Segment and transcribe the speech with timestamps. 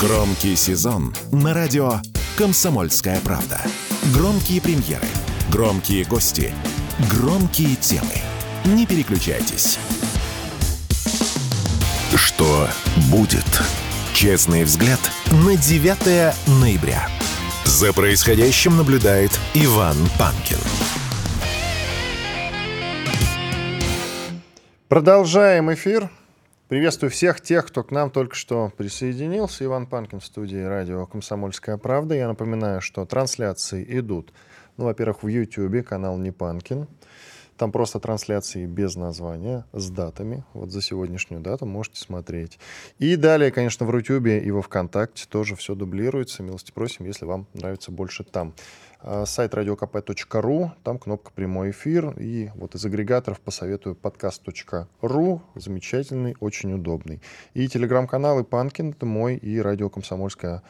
[0.00, 2.00] Громкий сезон на радио
[2.36, 3.58] «Комсомольская правда».
[4.12, 5.06] Громкие премьеры,
[5.50, 6.52] громкие гости,
[7.10, 8.12] громкие темы.
[8.66, 9.78] Не переключайтесь.
[12.14, 12.68] Что
[13.10, 13.46] будет?
[14.12, 17.08] Честный взгляд на 9 ноября.
[17.64, 20.58] За происходящим наблюдает Иван Панкин.
[24.88, 26.10] Продолжаем эфир.
[26.68, 29.64] Приветствую всех тех, кто к нам только что присоединился.
[29.64, 32.16] Иван Панкин в студии радио «Комсомольская правда».
[32.16, 34.32] Я напоминаю, что трансляции идут,
[34.76, 36.88] ну, во-первых, в YouTube, канал «Не Панкин».
[37.56, 40.44] Там просто трансляции без названия, с датами.
[40.54, 42.58] Вот за сегодняшнюю дату можете смотреть.
[42.98, 46.42] И далее, конечно, в Рутюбе и во Вконтакте тоже все дублируется.
[46.42, 48.54] Милости просим, если вам нравится больше там.
[49.08, 52.12] А, сайт radiokp.ru, там кнопка «Прямой эфир».
[52.18, 57.22] И вот из агрегаторов посоветую подкаст.ру, замечательный, очень удобный.
[57.54, 60.64] И телеграм-каналы «Панкин», это мой, и радио «Комсомольская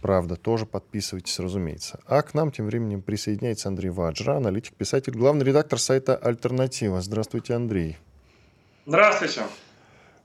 [0.00, 0.36] правда».
[0.36, 2.00] Тоже подписывайтесь, разумеется.
[2.06, 7.02] А к нам тем временем присоединяется Андрей Ваджра, аналитик, писатель, главный редактор сайта «Альтернатива».
[7.02, 7.98] Здравствуйте, Андрей.
[8.86, 9.42] Здравствуйте.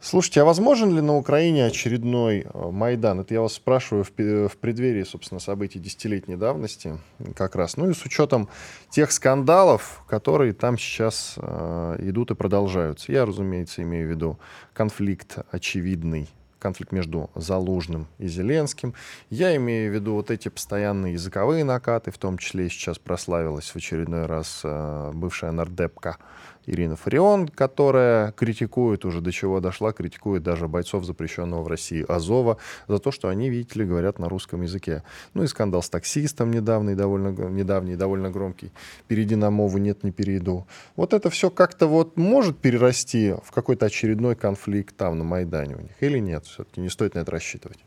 [0.04, 3.20] Слушайте, а возможен ли на Украине очередной э, Майдан?
[3.20, 6.98] Это я вас спрашиваю в, в преддверии, собственно, событий десятилетней давности
[7.36, 7.78] как раз.
[7.78, 8.50] Ну и с учетом
[8.90, 13.12] тех скандалов, которые там сейчас э, идут и продолжаются.
[13.12, 14.40] Я, разумеется, имею в виду
[14.74, 18.94] конфликт очевидный конфликт между Залужным и Зеленским.
[19.30, 23.76] Я имею в виду вот эти постоянные языковые накаты, в том числе сейчас прославилась в
[23.76, 26.18] очередной раз э, бывшая нардепка
[26.66, 32.58] Ирина Фарион, которая критикует уже до чего дошла, критикует даже бойцов запрещенного в России Азова
[32.88, 35.04] за то, что они, видите ли, говорят на русском языке.
[35.34, 38.72] Ну и скандал с таксистом недавний, довольно, недавний, довольно громкий.
[39.08, 40.68] Перейди на мову, нет, не перейду.
[40.96, 45.82] Вот это все как-то вот может перерасти в какой-то очередной конфликт там на Майдане у
[45.82, 46.46] них или нет?
[46.46, 47.80] Все-таки не стоит на это рассчитывать.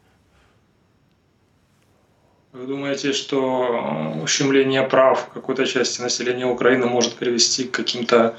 [2.54, 8.36] Вы думаете, что ущемление прав какой-то части населения Украины может привести к каким-то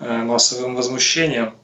[0.00, 1.54] Э, массовым возмущением.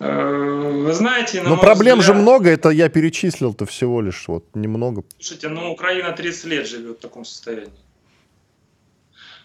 [0.00, 2.16] Э, вы знаете, но проблем взгляд...
[2.16, 5.04] же много, это я перечислил-то всего лишь вот немного.
[5.18, 7.70] Слушайте, ну Украина 30 лет живет в таком состоянии.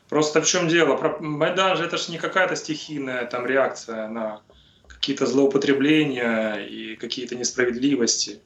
[0.09, 0.97] Просто в чем дело?
[1.19, 4.41] Майдан же это же не какая-то стихийная там реакция на
[4.87, 8.39] какие-то злоупотребления и какие-то несправедливости.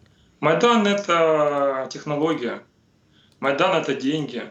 [0.46, 2.62] Майдан это технология.
[3.40, 4.44] Майдан это деньги.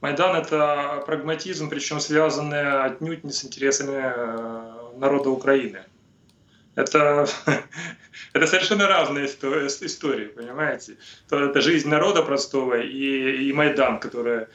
[0.00, 5.84] Майдан– это прагматизм, причем связанный отнюдь не с интересами э, народа Украины.
[6.76, 7.28] Это,
[8.32, 10.96] это совершенно разные истории, понимаете?
[11.30, 14.46] Это жизнь народа простого и, и Майдан, который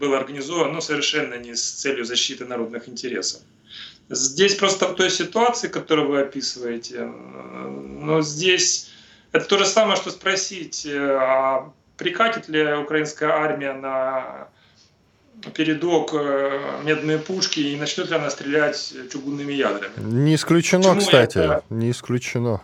[0.00, 3.42] был организован ну, совершенно не с целью защиты народных интересов.
[4.08, 8.89] Здесь просто в той ситуации, которую вы описываете, но здесь
[9.32, 14.48] это то же самое, что спросить, э, а прикатит ли украинская армия на
[15.54, 19.92] передок э, медные пушки и начнет ли она стрелять чугунными ядрами.
[19.98, 21.62] Не исключено, Почему кстати, это...
[21.70, 22.62] не исключено.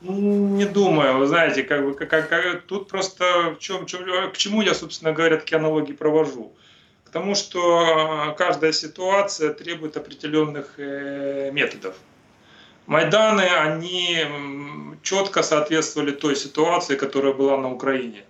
[0.00, 4.02] Не думаю, вы знаете, как бы как, как, тут просто в чем, чем,
[4.32, 6.52] к чему я, собственно говоря, такие аналогии провожу.
[7.04, 11.94] К тому, что каждая ситуация требует определенных э, методов.
[12.86, 14.26] Майданы, они
[15.02, 18.24] четко соответствовали той ситуации, которая была на Украине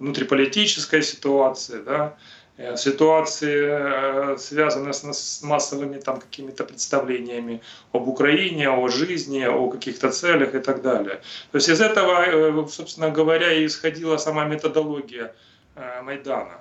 [0.00, 2.16] внутриполитическая ситуация, да,
[2.56, 7.60] э, ситуации, э, связанные с массовыми там какими-то представлениями
[7.92, 11.20] об Украине, о жизни, о каких-то целях и так далее.
[11.52, 15.32] То есть из этого, э, собственно говоря, и исходила сама методология
[16.02, 16.58] Майдана.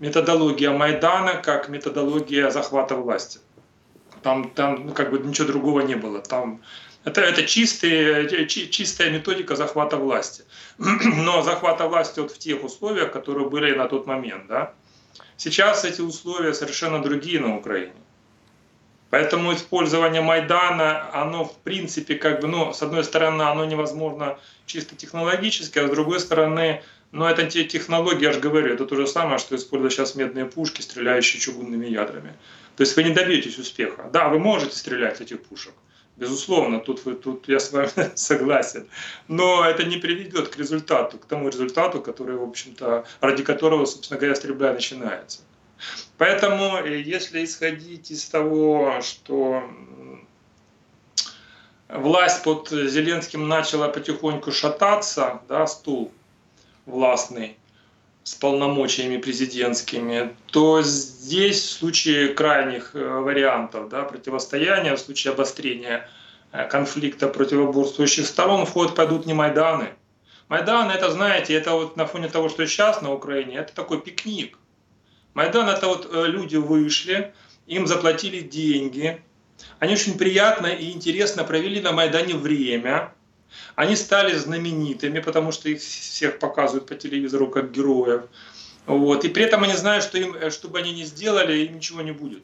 [0.00, 3.40] Методология Майдана как методология захвата власти.
[4.22, 6.20] Там, там ну, как бы ничего другого не было.
[6.20, 6.60] Там
[7.04, 10.44] это, это чистые, чистая методика захвата власти.
[10.78, 14.46] Но захвата власти вот в тех условиях, которые были на тот момент.
[14.48, 14.72] Да?
[15.36, 17.92] Сейчас эти условия совершенно другие на Украине.
[19.10, 24.96] Поэтому использование Майдана, оно в принципе, как бы, ну, с одной стороны, оно невозможно чисто
[24.96, 29.06] технологически, а с другой стороны, ну, это те технологии, я же говорю, это то же
[29.06, 32.34] самое, что используют сейчас медные пушки, стреляющие чугунными ядрами.
[32.76, 34.10] То есть вы не добьетесь успеха.
[34.12, 35.72] Да, вы можете стрелять с этих пушек,
[36.18, 38.88] Безусловно, тут, вы, тут я с вами согласен.
[39.28, 44.18] Но это не приведет к результату, к тому результату, который, в общем-то, ради которого, собственно
[44.18, 45.42] говоря, стрельба начинается.
[46.16, 49.62] Поэтому, э, если исходить из того, что
[51.88, 56.12] власть под Зеленским начала потихоньку шататься, да, стул
[56.86, 57.56] властный,
[58.24, 66.08] с полномочиями президентскими, то здесь в случае крайних э, вариантов да, противостояния, в случае обострения
[66.70, 69.88] конфликта противоборствующих сторон в ход пойдут не Майданы.
[70.48, 74.58] Майдан, это, знаете, это вот на фоне того, что сейчас на Украине, это такой пикник.
[75.34, 77.32] Майдан это вот люди вышли,
[77.66, 79.22] им заплатили деньги,
[79.78, 83.12] они очень приятно и интересно провели на Майдане время,
[83.76, 88.22] они стали знаменитыми, потому что их всех показывают по телевизору как героев.
[88.86, 89.24] Вот.
[89.24, 92.02] И при этом они знают, что им, э, что бы они ни сделали, им ничего
[92.02, 92.42] не будет.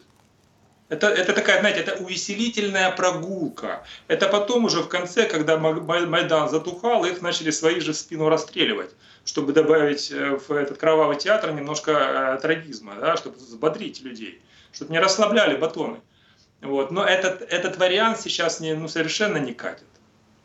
[0.90, 3.84] Это, это такая, знаете, это увеселительная прогулка.
[4.06, 8.90] Это потом уже в конце, когда Майдан затухал, их начали свои же в спину расстреливать,
[9.24, 14.42] чтобы добавить э, в этот кровавый театр немножко э, трагизма, да, чтобы взбодрить людей,
[14.72, 16.00] чтобы не расслабляли батоны.
[16.60, 16.90] Вот.
[16.90, 19.86] Но этот, этот вариант сейчас не, ну, совершенно не катит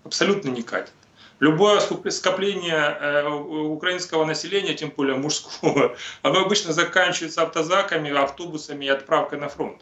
[0.03, 0.93] абсолютно не катит.
[1.39, 9.39] Любое скопление э, украинского населения, тем более мужского, оно обычно заканчивается автозаками, автобусами и отправкой
[9.39, 9.81] на фронт.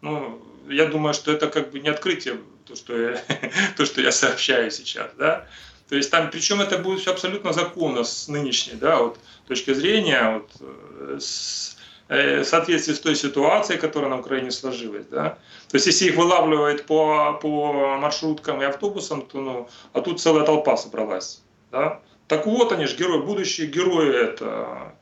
[0.00, 3.22] Ну, я думаю, что это как бы не открытие, то, что я,
[3.76, 5.10] то, что я сообщаю сейчас.
[5.18, 5.46] Да?
[5.88, 10.34] То есть там, причем это будет все абсолютно законно с нынешней да, вот, точки зрения,
[10.38, 11.76] вот, э, с,
[12.08, 15.06] Э, в соответствии с той ситуацией, которая на Украине сложилась.
[15.06, 15.38] Да?
[15.70, 20.44] То есть если их вылавливают по, по маршруткам и автобусам, то ну, а тут целая
[20.44, 21.42] толпа собралась.
[21.72, 22.00] Да?
[22.28, 24.94] Так вот они же герои, будущие герои это,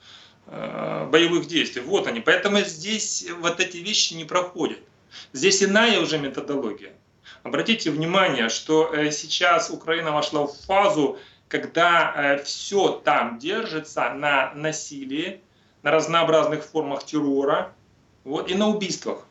[0.46, 1.82] э, боевых действий.
[1.82, 2.20] Вот они.
[2.20, 4.78] Поэтому здесь вот эти вещи не проходят.
[5.32, 6.92] Здесь иная уже методология.
[7.42, 11.18] Обратите внимание, что э, сейчас Украина вошла в фазу,
[11.48, 15.40] когда э, все там держится на насилии,
[15.82, 17.72] на разнообразных формах террора
[18.24, 19.26] вот, и на убийствах.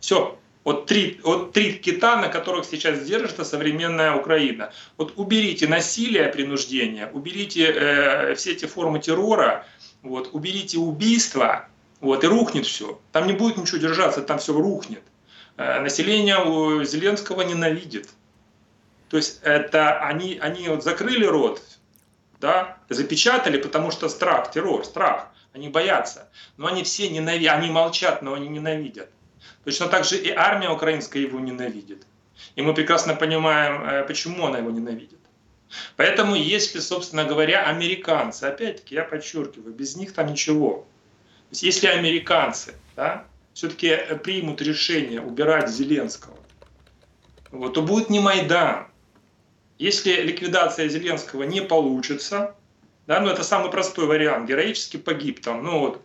[0.00, 0.38] Все.
[0.64, 4.72] Вот три, вот три кита, на которых сейчас держится современная Украина.
[4.96, 9.66] Вот уберите насилие, принуждение, уберите э, все эти формы террора,
[10.02, 11.66] вот, уберите убийства,
[12.00, 13.00] вот, и рухнет все.
[13.10, 15.02] Там не будет ничего держаться, там все рухнет.
[15.56, 18.08] Э, население у Зеленского ненавидит.
[19.08, 21.62] То есть это они, они вот закрыли рот,
[22.40, 25.28] да, запечатали, потому что страх, террор, страх.
[25.52, 26.30] Они боятся.
[26.56, 27.54] Но они все ненавидят.
[27.54, 29.10] Они молчат, но они ненавидят.
[29.64, 32.06] Точно так же и армия украинская его ненавидит.
[32.56, 35.18] И мы прекрасно понимаем, э, почему она его ненавидит.
[35.96, 40.86] Поэтому, если, собственно говоря, американцы, опять-таки, я подчеркиваю, без них там ничего.
[41.50, 46.36] То есть, если американцы да, все-таки э, примут решение убирать Зеленского,
[47.50, 48.86] вот, то будет не Майдан.
[49.78, 52.54] Если ликвидация Зеленского не получится,
[53.06, 54.48] да, ну это самый простой вариант.
[54.48, 55.64] Героически погиб там.
[55.64, 56.02] Ну вот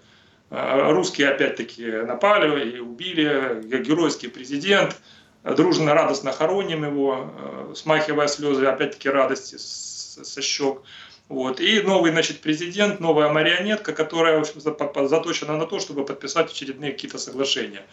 [0.50, 3.62] э, русские опять-таки напали и убили.
[3.64, 4.98] Геройский президент.
[5.44, 10.82] Дружно, радостно хороним его, э, смахивая слезы, опять-таки радости со щек.
[11.30, 11.60] Вот.
[11.60, 14.62] И новый значит, президент, новая марионетка, которая в общем,
[15.08, 17.86] заточена на то, чтобы подписать очередные какие-то соглашения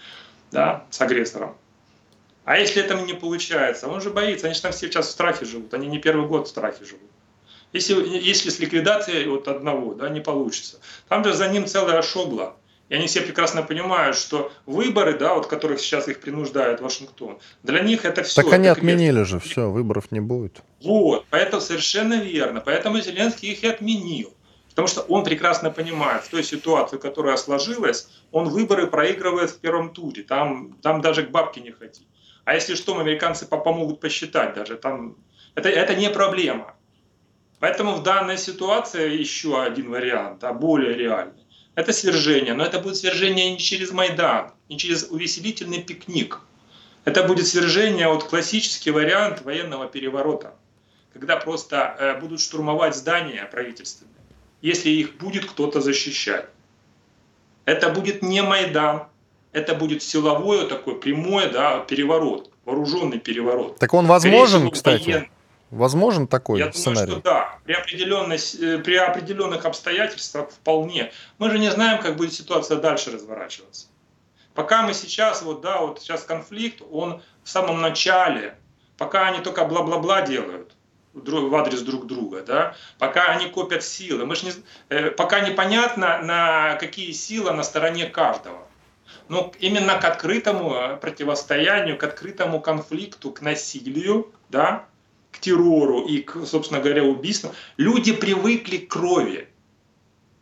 [0.52, 1.56] да, с агрессором.
[2.44, 5.46] А если это не получается, он же боится, они же там все сейчас в страхе
[5.46, 7.10] живут, они не первый год в страхе живут.
[7.72, 10.78] Если, если с ликвидацией вот одного да, не получится,
[11.08, 12.56] там же за ним целая шобла.
[12.90, 17.80] И они все прекрасно понимают, что выборы, да, вот которых сейчас их принуждает Вашингтон, для
[17.80, 18.42] них это все.
[18.42, 20.62] Так они отменили же, все, выборов не будет.
[20.82, 22.60] Вот, поэтому совершенно верно.
[22.60, 24.34] Поэтому Зеленский их и отменил.
[24.70, 29.90] Потому что он прекрасно понимает, в той ситуации, которая сложилась, он выборы проигрывает в первом
[29.94, 30.24] туре.
[30.24, 32.06] Там, там даже к бабке не ходи.
[32.44, 34.76] А если что, американцы помогут посчитать даже.
[34.76, 35.16] Там,
[35.54, 36.74] это, это не проблема.
[37.60, 41.43] Поэтому в данной ситуации еще один вариант, а более реальный.
[41.74, 42.54] Это свержение.
[42.54, 46.40] Но это будет свержение не через Майдан, не через увеселительный пикник.
[47.04, 50.54] Это будет свержение, вот классический вариант военного переворота.
[51.12, 54.14] Когда просто э, будут штурмовать здания правительственные,
[54.62, 56.46] если их будет кто-то защищать.
[57.66, 59.04] Это будет не Майдан,
[59.52, 63.78] это будет силовой такой прямой да, переворот, вооруженный переворот.
[63.78, 65.10] Так он возможен, кстати?
[65.10, 65.28] Воен...
[65.74, 67.06] Возможен такой Я сценарий?
[67.06, 67.58] Думаю, что да.
[67.64, 71.12] При, определенных, э, при определенных обстоятельствах вполне.
[71.38, 73.88] Мы же не знаем, как будет ситуация дальше разворачиваться.
[74.54, 78.56] Пока мы сейчас, вот да, вот сейчас конфликт, он в самом начале,
[78.96, 80.72] пока они только бла-бла-бла делают
[81.12, 84.52] в адрес друг друга, да, пока они копят силы, мы же не,
[84.88, 88.66] э, пока непонятно, на какие силы на стороне каждого.
[89.28, 94.86] Но именно к открытому э, противостоянию, к открытому конфликту, к насилию, да,
[95.34, 99.48] к террору и, к, собственно говоря, убийствам, люди привыкли к крови.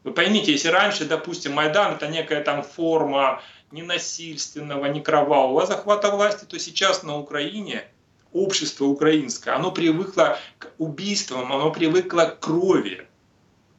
[0.05, 6.45] Вы поймите, если раньше, допустим, Майдан это некая там форма ненасильственного, не кровавого захвата власти,
[6.45, 7.85] то сейчас на Украине
[8.33, 13.07] общество украинское, оно привыкло к убийствам, оно привыкло к крови.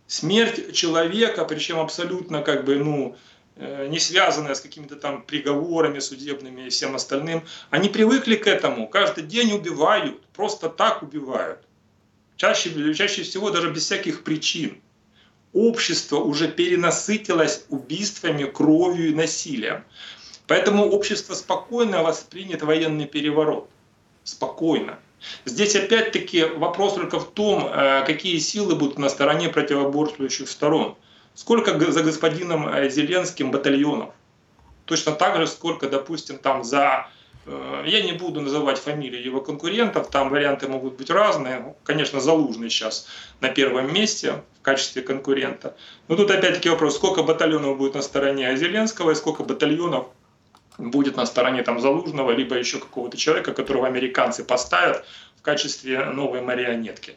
[0.07, 3.15] Смерть человека, причем абсолютно как бы, ну,
[3.55, 7.43] не связанная с какими-то там приговорами судебными и всем остальным.
[7.69, 11.59] Они привыкли к этому, каждый день убивают, просто так убивают.
[12.35, 14.81] Чаще, чаще всего даже без всяких причин.
[15.53, 19.83] Общество уже перенасытилось убийствами, кровью и насилием.
[20.47, 23.69] Поэтому общество спокойно воспринят военный переворот.
[24.23, 24.97] Спокойно.
[25.45, 30.97] Здесь опять-таки вопрос только в том, э, какие силы будут на стороне противоборствующих сторон.
[31.35, 34.09] Сколько за господином э, Зеленским батальонов?
[34.85, 37.07] Точно так же, сколько, допустим, там за...
[37.45, 41.59] Э, я не буду называть фамилии его конкурентов, там варианты могут быть разные.
[41.59, 43.07] Ну, конечно, Залужный сейчас
[43.41, 45.75] на первом месте в качестве конкурента.
[46.07, 50.07] Но тут опять-таки вопрос, сколько батальонов будет на стороне Зеленского и сколько батальонов
[50.77, 55.03] будет на стороне там Залужного, либо еще какого-то человека, которого американцы поставят
[55.37, 57.15] в качестве новой марионетки.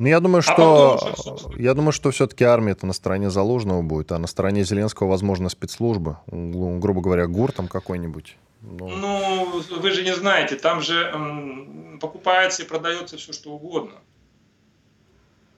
[0.00, 3.82] Ну, я думаю, а что, а я думаю, что все-таки армия это на стороне Залужного
[3.82, 8.38] будет, а на стороне Зеленского, возможно, спецслужбы, грубо говоря, ГУР там какой-нибудь.
[8.62, 8.88] Ну...
[8.88, 13.92] ну, вы же не знаете, там же м, покупается и продается все, что угодно.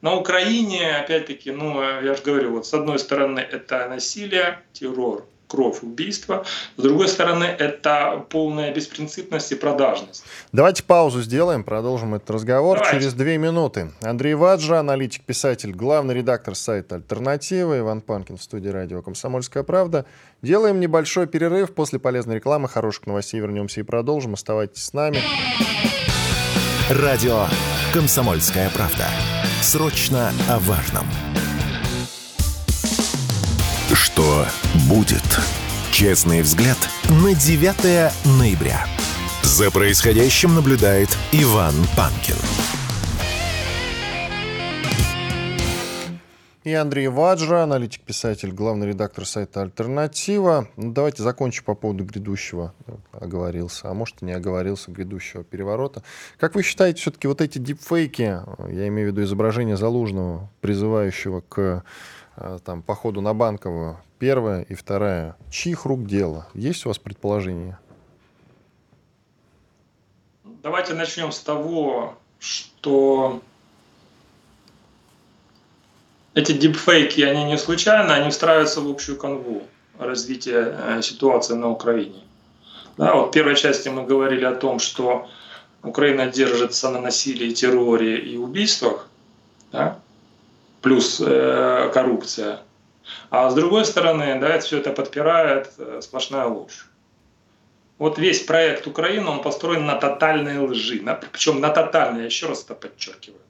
[0.01, 5.83] На Украине, опять-таки, ну, я же говорю, вот с одной стороны это насилие, террор, кровь,
[5.83, 6.45] убийство.
[6.79, 10.25] С другой стороны, это полная беспринципность и продажность.
[10.51, 12.99] Давайте паузу сделаем, продолжим этот разговор Давайте.
[12.99, 13.93] через две минуты.
[14.01, 20.07] Андрей Ваджа, аналитик, писатель, главный редактор сайта «Альтернатива», Иван Панкин в студии радио «Комсомольская правда».
[20.41, 21.75] Делаем небольшой перерыв.
[21.75, 24.33] После полезной рекламы, хороших новостей вернемся и продолжим.
[24.33, 25.19] Оставайтесь с нами.
[26.89, 27.45] Радио
[27.93, 29.07] «Комсомольская правда».
[29.61, 31.07] Срочно о важном.
[33.93, 34.47] Что
[34.89, 35.23] будет?
[35.91, 36.79] Честный взгляд
[37.11, 38.87] на 9 ноября.
[39.43, 42.37] За происходящим наблюдает Иван Панкин.
[46.65, 50.69] И Андрей Ваджра, аналитик-писатель, главный редактор сайта «Альтернатива».
[50.77, 52.73] Ну, давайте закончу по поводу грядущего.
[53.13, 56.05] Оговорился, а может и не оговорился, грядущего переворота.
[56.39, 61.83] Как вы считаете, все-таки вот эти дипфейки, я имею в виду изображение Залужного, призывающего к
[62.65, 66.47] там, по ходу на Банковую, первая и вторая, чьих рук дело?
[66.55, 67.79] Есть у вас предположение?
[70.63, 73.43] Давайте начнем с того, что
[76.35, 79.63] эти дипфейки, они не случайно, они встраиваются в общую канву
[79.99, 82.23] развития э, ситуации на Украине.
[82.97, 85.29] Да, вот в первой части мы говорили о том, что
[85.83, 89.09] Украина держится на насилии, терроре и убийствах.
[89.73, 89.99] Да?
[90.83, 92.61] Плюс э, коррупция.
[93.31, 96.89] А с другой стороны, да, это все это подпирает э, сплошная ложь.
[97.99, 101.01] Вот весь проект Украины, он построен на тотальной лжи.
[101.01, 103.41] На, причем на тотальной, я еще раз это подчеркиваю.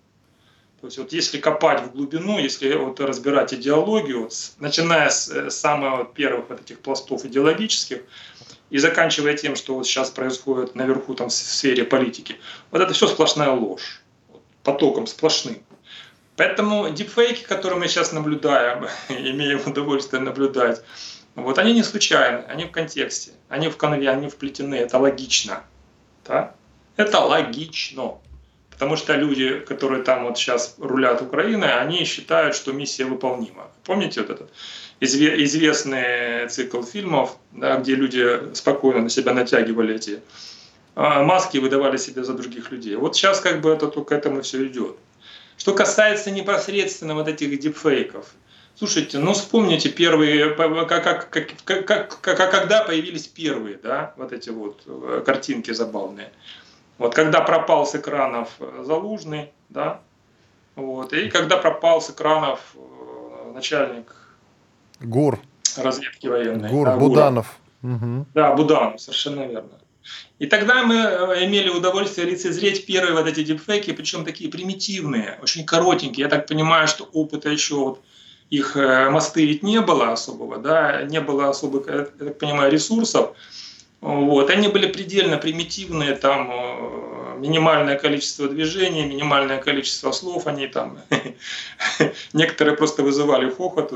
[0.80, 5.50] То есть вот если копать в глубину, если вот разбирать идеологию, вот, начиная с, э,
[5.50, 8.02] самых вот первых вот этих пластов идеологических
[8.68, 12.36] и заканчивая тем, что вот сейчас происходит наверху там в сфере политики,
[12.70, 14.02] вот это все сплошная ложь,
[14.64, 15.62] потоком сплошным.
[16.36, 20.82] Поэтому дипфейки, которые мы сейчас наблюдаем, имеем удовольствие наблюдать,
[21.34, 25.64] вот они не случайны, они в контексте, они в конве, они вплетены, это логично.
[26.26, 26.54] Да?
[26.96, 28.18] Это логично.
[28.70, 33.70] Потому что люди, которые там вот сейчас рулят Украиной, они считают, что миссия выполнима.
[33.84, 34.50] Помните вот этот
[35.00, 40.20] известный цикл фильмов, да, где люди спокойно на себя натягивали эти
[40.94, 42.96] а, маски и выдавали себя за других людей.
[42.96, 44.96] Вот сейчас как бы это только к этому все идет.
[45.62, 48.26] Что касается непосредственно вот этих дипфейков,
[48.75, 54.50] слушайте, ну вспомните первые, как, как, как, как, как, когда появились первые, да, вот эти
[54.50, 56.33] вот э, картинки забавные.
[56.99, 60.00] Вот когда пропал с экранов э, Залужный, да,
[60.75, 64.12] вот, и когда пропал с экранов э, начальник
[64.99, 65.38] ГУР.
[65.76, 66.71] разведки военной.
[66.71, 67.57] ГУР, да, Буданов.
[67.85, 68.26] Угу.
[68.35, 69.78] Да, Буданов, совершенно верно.
[70.38, 75.64] И тогда мы э, имели удовольствие лицезреть первые вот эти дипфейки, причем такие примитивные, очень
[75.64, 76.25] коротенькие.
[76.25, 78.00] Я так понимаю, что опыта еще вот
[78.50, 83.37] их э, мастырить не было особого, да, не было особых, я так понимаю, ресурсов.
[84.00, 84.50] Вот.
[84.50, 90.99] Они были предельно примитивные, там э, минимальное количество движений, минимальное количество слов, они там,
[92.32, 93.92] некоторые просто вызывали хохот,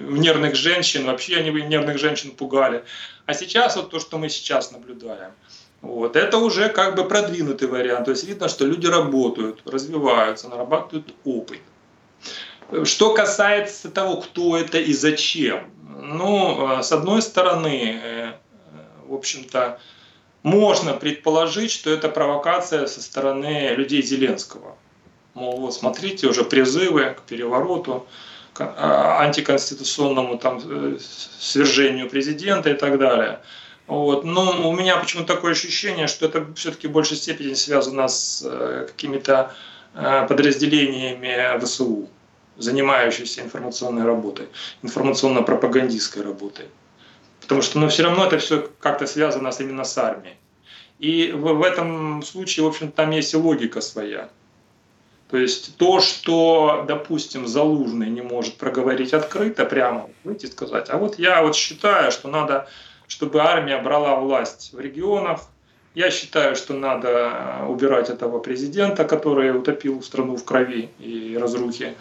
[0.00, 2.84] нервных женщин, вообще они нервных женщин пугали.
[3.26, 5.32] А сейчас вот то, что мы сейчас наблюдаем,
[5.82, 8.04] вот, это уже как бы продвинутый вариант.
[8.04, 11.60] То есть видно, что люди работают, развиваются, нарабатывают опыт.
[12.84, 15.70] Что касается того, кто это и зачем.
[16.02, 18.32] Ну, э, с одной стороны, э,
[19.06, 19.80] в общем-то,
[20.42, 24.76] можно предположить, что это провокация со стороны людей Зеленского.
[25.34, 28.06] Мол, вот смотрите, уже призывы к перевороту,
[28.60, 30.98] антиконституционному там, э,
[31.38, 33.40] свержению президента и так далее.
[33.86, 34.24] Вот.
[34.24, 38.86] Но у меня почему-то такое ощущение, что это все-таки в большей степени связано с э,
[38.86, 39.52] какими-то
[39.92, 42.08] подразделениями ВСУ,
[42.56, 44.46] занимающимися информационной работой,
[44.84, 46.66] информационно-пропагандистской работой.
[47.40, 50.36] Потому что ну, все равно это все как-то связано именно с армией.
[51.00, 54.28] И в, в этом случае, в общем там есть и логика своя.
[55.30, 60.98] То есть то, что, допустим, Залужный не может проговорить открыто, прямо выйти и сказать, а
[60.98, 62.68] вот я вот считаю, что надо,
[63.06, 65.42] чтобы армия брала власть в регионах,
[65.94, 71.94] я считаю, что надо убирать этого президента, который утопил страну в крови и разрухе.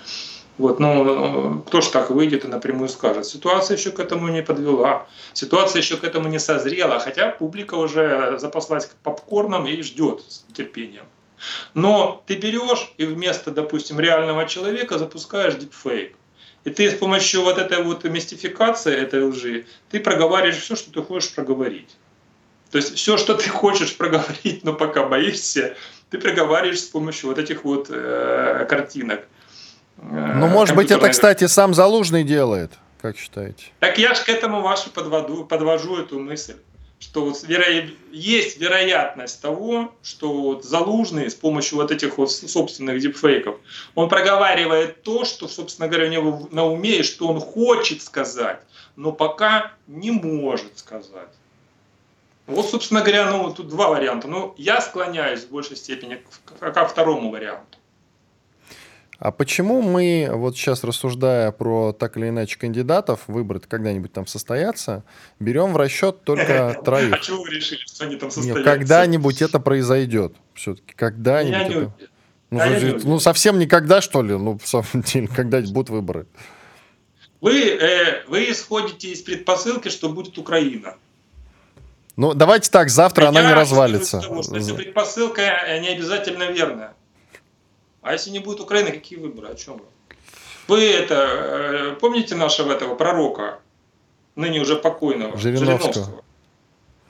[0.58, 3.26] Вот, но кто ж так выйдет и напрямую скажет?
[3.26, 5.08] Ситуация еще к этому не подвела.
[5.34, 11.06] Ситуация еще к этому не созрела, хотя публика уже запаслась попкорном и ждет с терпением.
[11.74, 16.16] Но ты берешь и вместо, допустим, реального человека запускаешь дипфейк.
[16.66, 21.02] И ты с помощью вот этой вот мистификации, этой лжи, ты проговариваешь все, что ты
[21.02, 21.96] хочешь проговорить.
[22.72, 25.76] То есть все, что ты хочешь проговорить, но пока боишься,
[26.10, 29.22] ты проговариваешь с помощью вот этих вот э, картинок.
[29.98, 33.68] Э, ну, может быть, это, кстати, сам Залужный делает, как считаете?
[33.80, 36.56] Так я же к этому вашу подводу, подвожу эту мысль
[37.00, 37.66] что вот веро...
[38.12, 43.58] есть вероятность того, что вот Залужный с помощью вот этих вот собственных дипфейков,
[43.96, 48.62] он проговаривает то, что, собственно говоря, у него на уме, и что он хочет сказать,
[48.96, 51.30] но пока не может сказать.
[52.46, 54.28] Вот, собственно говоря, ну, тут два варианта.
[54.28, 56.22] Ну, я склоняюсь в большей степени
[56.60, 57.79] ко второму варианту.
[59.20, 65.04] А почему мы, вот сейчас рассуждая про так или иначе кандидатов, выборы когда-нибудь там состоятся,
[65.42, 67.14] берем в расчет только троих?
[67.14, 68.64] А чего вы решили, что они там состоятся?
[68.64, 70.34] когда-нибудь это произойдет.
[70.54, 72.10] Все-таки когда-нибудь это...
[72.52, 72.60] Ну,
[73.04, 74.36] ну, совсем никогда, что ли?
[74.36, 76.26] Ну, в самом деле, когда будут выборы?
[77.42, 80.96] Вы, э, вы исходите из предпосылки, что будет Украина.
[82.16, 84.22] Ну, давайте так, завтра Я она не развалится.
[84.22, 86.94] Того, что эта предпосылка э, не обязательно верная.
[88.02, 89.50] А если не будет Украины, какие выборы?
[89.50, 89.84] О чем вы?
[90.68, 93.60] Вы это, э, помните нашего этого пророка,
[94.36, 95.94] ныне уже покойного, Жириновского?
[95.94, 96.24] Жириновского?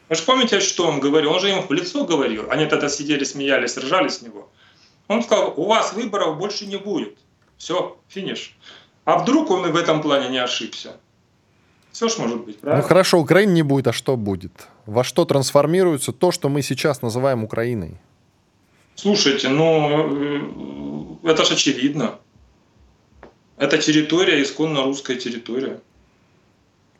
[0.09, 1.31] Вы же помните, что он говорил?
[1.31, 2.49] Он же им в лицо говорил.
[2.49, 4.49] Они тогда сидели, смеялись, ржали с него.
[5.07, 7.17] Он сказал, у вас выборов больше не будет.
[7.57, 8.57] Все, финиш.
[9.05, 10.97] А вдруг он и в этом плане не ошибся?
[11.91, 12.81] Все ж может быть, правильно?
[12.81, 14.51] Ну хорошо, Украины не будет, а что будет?
[14.85, 17.99] Во что трансформируется то, что мы сейчас называем Украиной?
[18.99, 22.19] Слушайте, ну э, это же очевидно.
[23.55, 25.79] Это территория, исконно русская территория.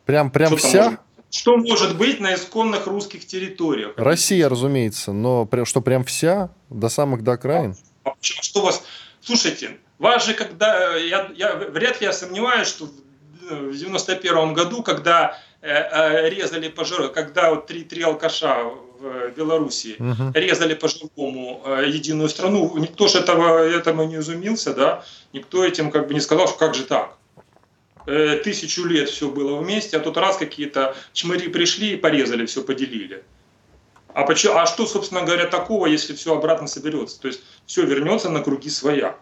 [0.05, 0.83] Прям, прям что вся?
[0.85, 3.91] Может, что может быть на исконных русских территориях?
[3.97, 7.75] Россия, разумеется, но что прям вся, до самых до окраин?
[8.05, 8.43] А, почему?
[8.43, 8.81] Что вас...
[9.19, 10.95] Слушайте, вас же когда...
[10.95, 12.85] Я, я, вряд ли я сомневаюсь, что
[13.41, 19.95] в 91 году, когда э, э, резали пожар, когда вот три, три алкаша в Белоруссии
[19.97, 20.31] угу.
[20.33, 26.07] резали по-живому э, единую страну, никто же этого, этому не изумился, да, никто этим как
[26.07, 27.17] бы не сказал, что как же так.
[28.05, 32.61] Э, тысячу лет все было вместе, а тут раз какие-то чмыри пришли и порезали, все
[32.61, 33.23] поделили.
[34.13, 37.21] А, почему, а что, собственно говоря, такого, если все обратно соберется?
[37.21, 39.15] То есть все вернется на круги своя.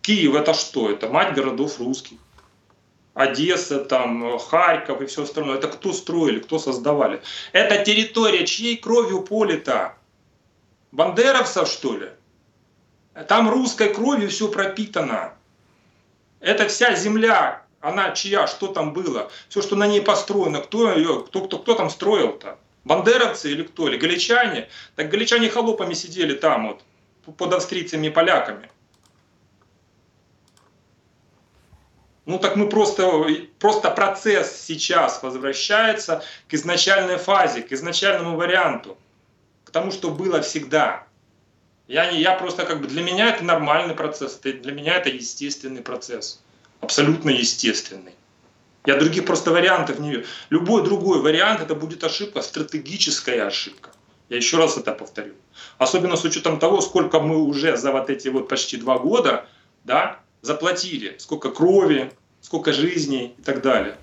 [0.00, 0.90] Киев это что?
[0.90, 2.16] Это мать городов русских.
[3.20, 5.58] Одесса, там, Харьков и все остальное.
[5.58, 7.22] Это кто строили, кто создавали?
[7.52, 9.94] Это территория чьей кровью полита?
[10.92, 12.10] Бандеровцев, что ли?
[13.28, 15.34] Там русской кровью все пропитано.
[16.40, 19.30] Это вся земля, она чья, что там было?
[19.48, 22.58] Все, что на ней построено, кто ее, кто, кто, кто там строил-то?
[22.84, 23.88] Бандеровцы или кто?
[23.88, 24.68] Или галичане?
[24.96, 28.70] Так галичане холопами сидели там вот, под австрийцами и поляками.
[32.26, 33.26] Ну так мы просто,
[33.58, 38.98] просто процесс сейчас возвращается к изначальной фазе, к изначальному варианту,
[39.64, 41.04] к тому, что было всегда.
[41.88, 45.82] Я, не, я просто как бы, для меня это нормальный процесс, для меня это естественный
[45.82, 46.40] процесс,
[46.80, 48.12] абсолютно естественный.
[48.86, 50.24] Я других просто вариантов не вижу.
[50.48, 53.90] Любой другой вариант это будет ошибка, стратегическая ошибка.
[54.28, 55.34] Я еще раз это повторю.
[55.78, 59.46] Особенно с учетом того, сколько мы уже за вот эти вот почти два года
[59.84, 63.96] да, заплатили, сколько крови, сколько жизней и так далее.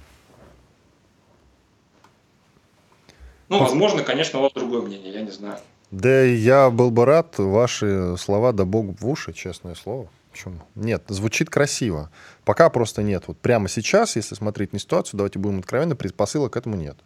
[3.50, 5.60] Ну, возможно, конечно, у вас другое мнение, я не знаю.
[5.90, 10.10] Да я был бы рад, ваши слова да богу в уши, честное слово.
[10.32, 10.60] Почему?
[10.76, 12.12] Нет, звучит красиво.
[12.44, 13.24] Пока просто нет.
[13.28, 16.98] Вот прямо сейчас, если смотреть на ситуацию, давайте будем откровенны, предпосылок к этому нет.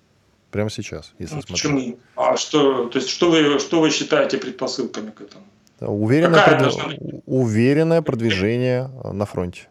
[0.50, 1.62] Прямо сейчас, если ну, смотреть.
[1.62, 2.00] Почему?
[2.16, 5.46] А что, то есть, что вы, что вы считаете предпосылками к этому?
[5.82, 6.76] Уверенное, прод...
[7.26, 9.68] уверенное продвижение на фронте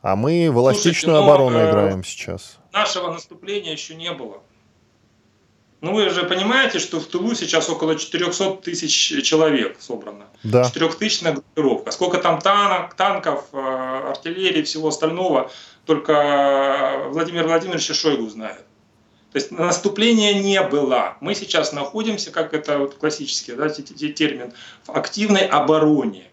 [0.00, 2.58] А мы в эластичную Слушайте, оборону но, э, играем сейчас.
[2.72, 4.38] Нашего наступления еще не было.
[5.82, 10.24] Ну вы же понимаете, что в Тулу сейчас около 400 тысяч человек собрано.
[10.42, 10.62] Да.
[10.62, 11.90] 4-тысячная группировка.
[11.90, 13.58] Сколько там танок, танков, э,
[14.08, 15.50] артиллерии, всего остального,
[15.84, 18.64] только Владимир Владимирович Шойгу знает.
[19.34, 21.16] То есть наступления не было.
[21.20, 24.52] Мы сейчас находимся, как это вот классический да, термин,
[24.86, 26.30] в активной обороне.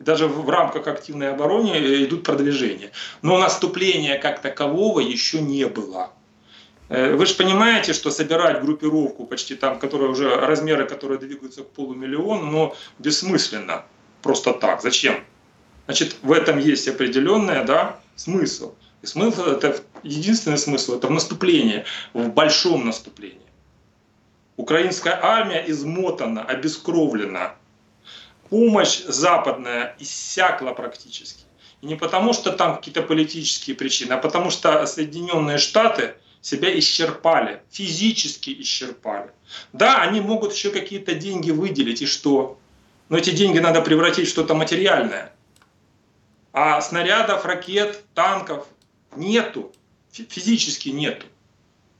[0.00, 2.90] Даже в рамках активной обороны идут продвижения.
[3.22, 6.10] Но наступления как такового еще не было.
[6.88, 11.68] Э, вы же понимаете, что собирать группировку почти там, которая уже размеры, которые двигаются к
[11.68, 13.84] полумиллиону, но бессмысленно.
[14.22, 14.82] Просто так.
[14.82, 15.22] Зачем?
[15.84, 18.74] Значит, в этом есть определенный да, смысл.
[19.02, 23.40] И смысл, это единственный смысл, это в наступлении, в большом наступлении.
[24.56, 27.54] Украинская армия измотана, обескровлена.
[28.50, 31.44] Помощь западная иссякла практически.
[31.80, 37.60] И не потому, что там какие-то политические причины, а потому что Соединенные Штаты– себя исчерпали,
[37.70, 39.30] физически исчерпали.
[39.72, 42.58] Да, они могут еще какие-то деньги выделить, и что?
[43.08, 45.32] Но эти деньги надо превратить в что-то материальное.
[46.52, 48.66] А снарядов, ракет, танков
[49.16, 49.72] нету,
[50.12, 51.26] физически нету.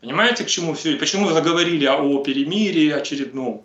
[0.00, 0.96] Понимаете, к чему все?
[0.96, 3.64] Почему заговорили о перемирии очередном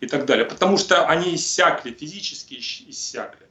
[0.00, 0.44] и так далее?
[0.44, 2.54] Потому что они иссякли, физически
[2.88, 3.46] иссякли.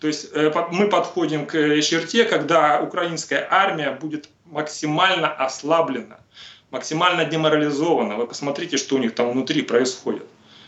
[0.00, 6.18] То есть э, мы подходим к черте, когда украинская армия будет максимально ослаблена,
[6.70, 8.16] максимально деморализована.
[8.16, 10.26] Вы посмотрите, что у них там внутри происходит.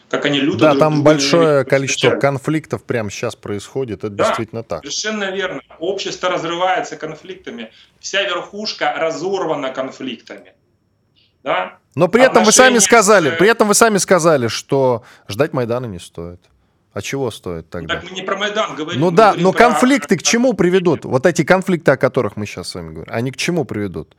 [0.09, 4.81] Как они люто Да, там большое количество конфликтов прямо сейчас происходит, это да, действительно так.
[4.81, 5.61] совершенно верно.
[5.81, 10.53] Общество разрывается конфликтами, вся верхушка разорвана конфликтами.
[11.43, 11.79] Да?
[11.95, 15.99] Но при этом вы сами сказали, при этом вы сами сказали, что ждать Майдана не
[15.99, 16.41] стоит.
[16.93, 17.97] А чего стоит тогда?
[17.97, 19.01] Так мы не про Майдан говорим.
[19.01, 19.59] Ну да, но про...
[19.59, 21.05] конфликты к чему приведут?
[21.05, 24.17] Вот эти конфликты, о которых мы сейчас с вами говорим, они к чему приведут?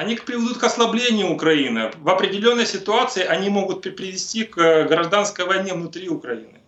[0.00, 1.90] Они приведут к ослаблению Украины.
[1.98, 6.58] В определенной ситуации они могут привести к э, гражданской войне внутри Украины.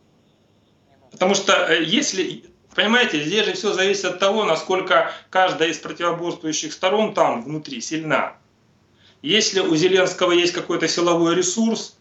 [1.11, 6.75] Потому что э, если, понимаете, здесь же все зависит от того, насколько каждая из противоборствующих
[6.75, 8.35] сторон там внутри сильна.
[9.23, 11.97] Если у Зеленского есть какой-то силовой ресурс,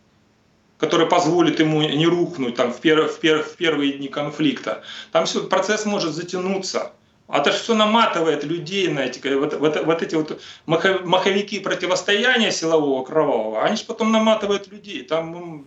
[0.79, 4.83] который позволит ему не рухнуть там, в, пер, в, пер, в первые дни конфликта.
[5.13, 6.91] Там все, процесс может затянуться.
[7.31, 13.05] А же все наматывает людей на эти, вот, вот, вот эти вот маховики противостояния силового,
[13.05, 15.03] кровавого, они же потом наматывают людей.
[15.03, 15.65] Там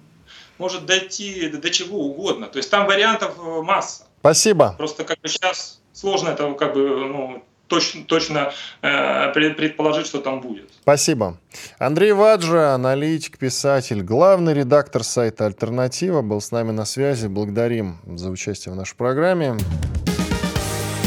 [0.59, 2.49] может дойти до чего угодно.
[2.49, 4.05] То есть там вариантов э, масса.
[4.21, 4.75] Спасибо.
[4.77, 10.43] Просто как бы сейчас сложно это как бы ну, точно, точно э, предположить, что там
[10.43, 10.71] будет.
[10.83, 11.39] Спасибо.
[11.79, 17.27] Андрей Ваджа, аналитик, писатель, главный редактор сайта «Альтернатива» был с нами на связи.
[17.27, 19.57] Благодарим за участие в нашей программе.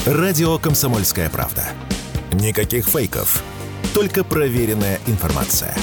[0.07, 1.63] Радио «Комсомольская правда».
[2.31, 3.43] Никаких фейков,
[3.93, 5.75] только проверенная информация.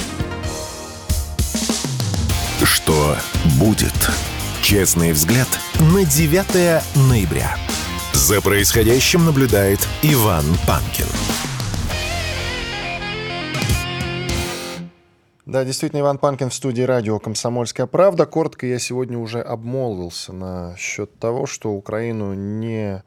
[2.63, 3.17] Что
[3.59, 3.93] будет?
[4.63, 5.47] Честный взгляд
[5.93, 7.55] на 9 ноября.
[8.13, 11.05] За происходящим наблюдает Иван Панкин.
[15.45, 18.25] Да, действительно, Иван Панкин в студии радио «Комсомольская правда».
[18.25, 23.03] Коротко я сегодня уже обмолвился на счет того, что Украину не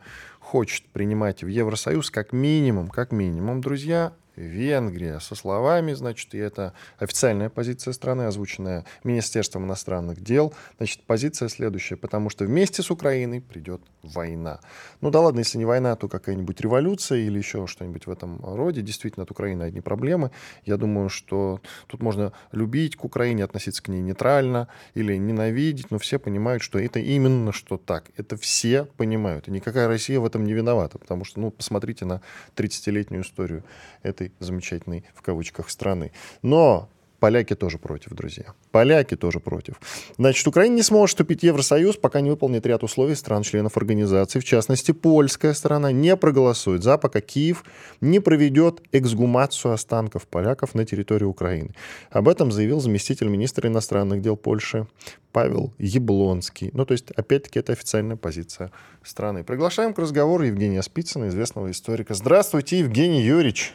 [0.49, 6.73] хочет принимать в Евросоюз как минимум, как минимум, друзья, Венгрия со словами, значит, и это
[6.99, 10.55] официальная позиция страны, озвученная Министерством иностранных дел.
[10.77, 14.61] Значит, позиция следующая, потому что вместе с Украиной придет война.
[15.01, 18.83] Ну да ладно, если не война, то какая-нибудь революция или еще что-нибудь в этом роде.
[18.83, 20.31] Действительно, от Украины одни проблемы.
[20.65, 25.99] Я думаю, что тут можно любить к Украине, относиться к ней нейтрально или ненавидеть, но
[25.99, 28.11] все понимают, что это именно что так.
[28.17, 29.49] Это все понимают.
[29.49, 32.23] И никакая Россия в этом не виновата, потому что, ну, посмотрите на
[32.57, 33.65] 30-летнюю историю
[34.03, 36.13] этой замечательной, в кавычках, страны.
[36.43, 36.89] Но
[37.21, 38.45] Поляки тоже против, друзья.
[38.71, 39.81] Поляки тоже против.
[40.19, 44.39] Значит, Украина не сможет вступить в Евросоюз, пока не выполнит ряд условий стран-членов организации.
[44.39, 47.65] В частности, польская сторона не проголосует за, пока Киев
[48.01, 51.75] не проведет эксгумацию останков поляков на территории Украины.
[52.11, 54.87] Об этом заявил заместитель министра иностранных дел Польши
[55.33, 56.71] Павел Яблонский.
[56.73, 58.71] Ну, то есть, опять-таки, это официальная позиция
[59.03, 59.43] страны.
[59.43, 62.15] Приглашаем к разговору Евгения Спицына, известного историка.
[62.15, 63.75] Здравствуйте, Евгений Юрьевич.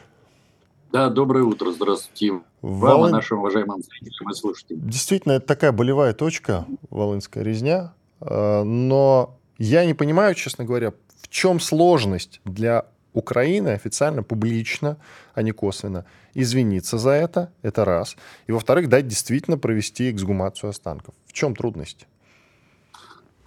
[0.94, 2.40] Да, доброе утро, здравствуйте.
[2.62, 3.00] Волын...
[3.00, 4.88] Вам и нашим уважаемым зрителям и слушателям.
[4.88, 7.94] Действительно, это такая болевая точка, волынская резня.
[8.20, 14.96] А, но я не понимаю, честно говоря, в чем сложность для Украины официально, публично,
[15.34, 18.14] а не косвенно, извиниться за это, это раз.
[18.46, 21.16] И, во-вторых, дать действительно провести эксгумацию останков.
[21.26, 22.06] В чем трудность?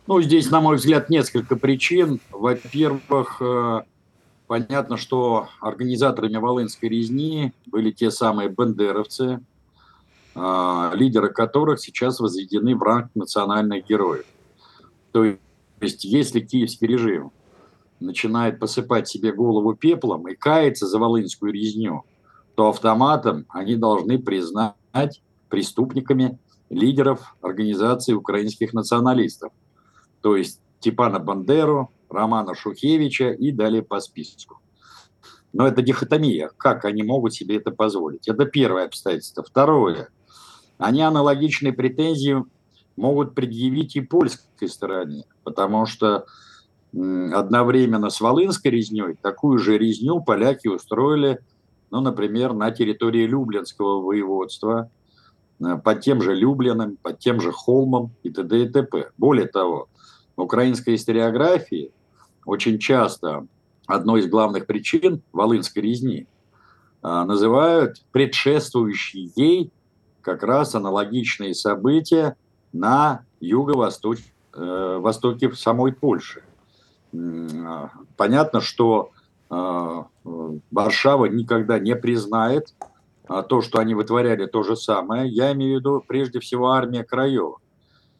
[0.05, 2.19] Ну, здесь, на мой взгляд, несколько причин.
[2.29, 3.83] Во-первых, э,
[4.47, 9.43] понятно, что организаторами Волынской резни были те самые бандеровцы,
[10.36, 14.25] а, лидеры которых сейчас возведены в ранг национальных героев.
[15.12, 15.38] То
[15.81, 17.31] есть, если киевский режим
[17.99, 22.03] начинает посыпать себе голову пеплом и кается за волынскую резню,
[22.55, 26.38] то автоматом они должны признать преступниками
[26.69, 29.51] лидеров организации украинских националистов.
[30.21, 34.59] То есть Типана Бандеру, Романа Шухевича и далее по списку.
[35.53, 36.51] Но это дихотомия.
[36.57, 38.27] Как они могут себе это позволить?
[38.27, 39.43] Это первое обстоятельство.
[39.43, 40.09] Второе.
[40.77, 42.43] Они аналогичные претензии
[42.95, 46.25] могут предъявить и польской стороне, потому что
[46.91, 51.39] одновременно с Волынской резней такую же резню поляки устроили,
[51.91, 54.89] ну, например, на территории Люблинского воеводства,
[55.59, 58.63] э, под тем же Люблиным, под тем же Холмом и т.д.
[58.63, 59.11] и т.п.
[59.17, 59.89] Более того,
[60.35, 61.91] в украинской историографии
[62.47, 63.45] очень часто
[63.86, 66.27] одной из главных причин Волынской резни
[67.01, 69.71] а, называют предшествующие ей
[70.21, 72.38] как раз аналогичные события
[72.73, 76.43] на юго-востоке э, востоке самой Польши.
[77.13, 79.12] А, понятно, что
[79.49, 80.07] а,
[80.71, 82.73] Варшава никогда не признает
[83.49, 85.29] то, что они вытворяли то же самое.
[85.29, 87.57] Я имею в виду прежде всего армия Краева.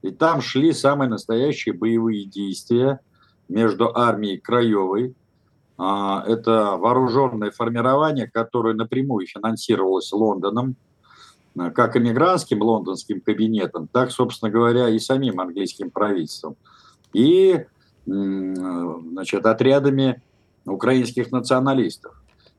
[0.02, 3.00] И там шли самые настоящие боевые действия
[3.50, 5.16] между армией Краевой,
[5.78, 10.76] а, это вооруженное формирование, которое напрямую финансировалось Лондоном,
[11.58, 16.56] а, как эмигрантским лондонским кабинетом, так, собственно говоря, и самим английским правительством.
[17.14, 17.66] И
[18.06, 20.22] значит, отрядами
[20.66, 22.14] украинских националистов.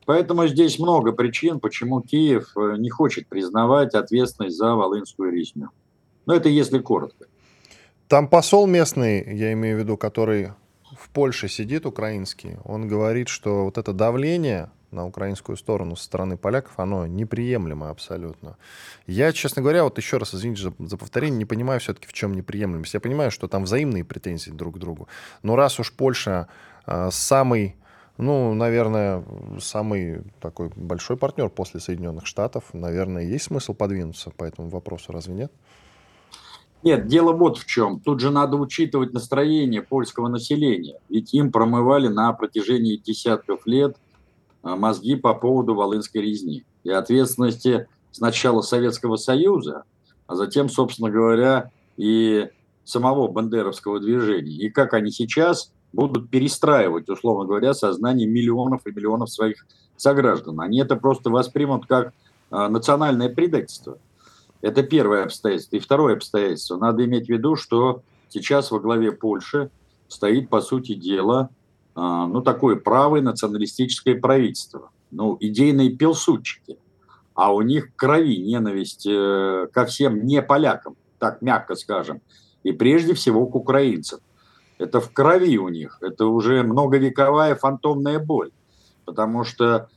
[0.09, 5.69] Поэтому здесь много причин, почему Киев э, не хочет признавать ответственность за Волынскую резню.
[6.25, 7.27] Но это если коротко.
[8.09, 10.53] Там посол местный, я имею в виду, который
[10.97, 16.37] в Польше сидит, украинский, он говорит, что вот это давление на украинскую сторону со стороны
[16.37, 18.57] поляков, оно неприемлемо абсолютно.
[19.07, 22.33] Я, честно говоря, вот еще раз, извините за, за повторение, не понимаю все-таки, в чем
[22.33, 22.95] неприемлемость.
[22.95, 25.09] Я понимаю, что там взаимные претензии друг к другу.
[25.43, 26.49] Но раз уж Польша
[26.87, 27.77] э, самый
[28.17, 29.23] ну, наверное,
[29.61, 32.65] самый такой большой партнер после Соединенных Штатов.
[32.73, 35.53] Наверное, есть смысл подвинуться по этому вопросу, разве нет?
[36.83, 38.01] Нет, дело вот в чем.
[38.01, 41.01] Тут же надо учитывать настроение польского населения.
[41.09, 43.97] Ведь им промывали на протяжении десятков лет
[44.63, 46.65] а, мозги по поводу Волынской резни.
[46.85, 49.85] И ответственности сначала Советского Союза,
[50.27, 52.49] а затем, собственно говоря, и
[52.85, 54.55] самого бандеровского движения.
[54.55, 60.61] И как они сейчас будут перестраивать, условно говоря, сознание миллионов и миллионов своих сограждан.
[60.61, 62.13] Они это просто воспримут как
[62.51, 63.99] а, национальное предательство.
[64.61, 65.77] Это первое обстоятельство.
[65.77, 66.77] И второе обстоятельство.
[66.77, 69.71] Надо иметь в виду, что сейчас во главе Польши
[70.09, 71.51] стоит, по сути дела,
[71.95, 74.91] а, ну, такое правое националистическое правительство.
[75.11, 76.79] Ну, идейные пилсудчики.
[77.35, 82.21] А у них крови ненависть э, ко всем не полякам, так мягко скажем.
[82.65, 84.21] И прежде всего к украинцам.
[84.79, 85.99] Это в крови у них.
[86.01, 88.51] Это уже многовековая фантомная боль.
[89.05, 89.89] Потому что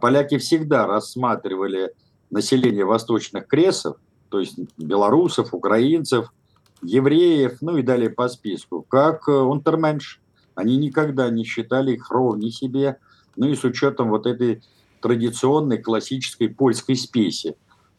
[0.00, 1.92] поляки всегда рассматривали
[2.30, 3.96] населения восточных кресов,
[4.28, 6.32] то есть белорусов, украинцев,
[6.82, 10.20] евреев, ну и далее по списку, как э, унтерменш.
[10.54, 12.98] Они никогда не считали их ровней себе,
[13.36, 14.62] ну и с учетом вот этой
[15.00, 17.54] традиционной классической польской спеси,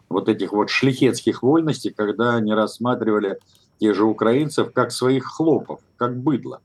[0.10, 3.40] вот этих вот шлихетских вольностей, когда они рассматривали
[3.80, 6.62] тех же украинцев как своих хлопов, как быдло.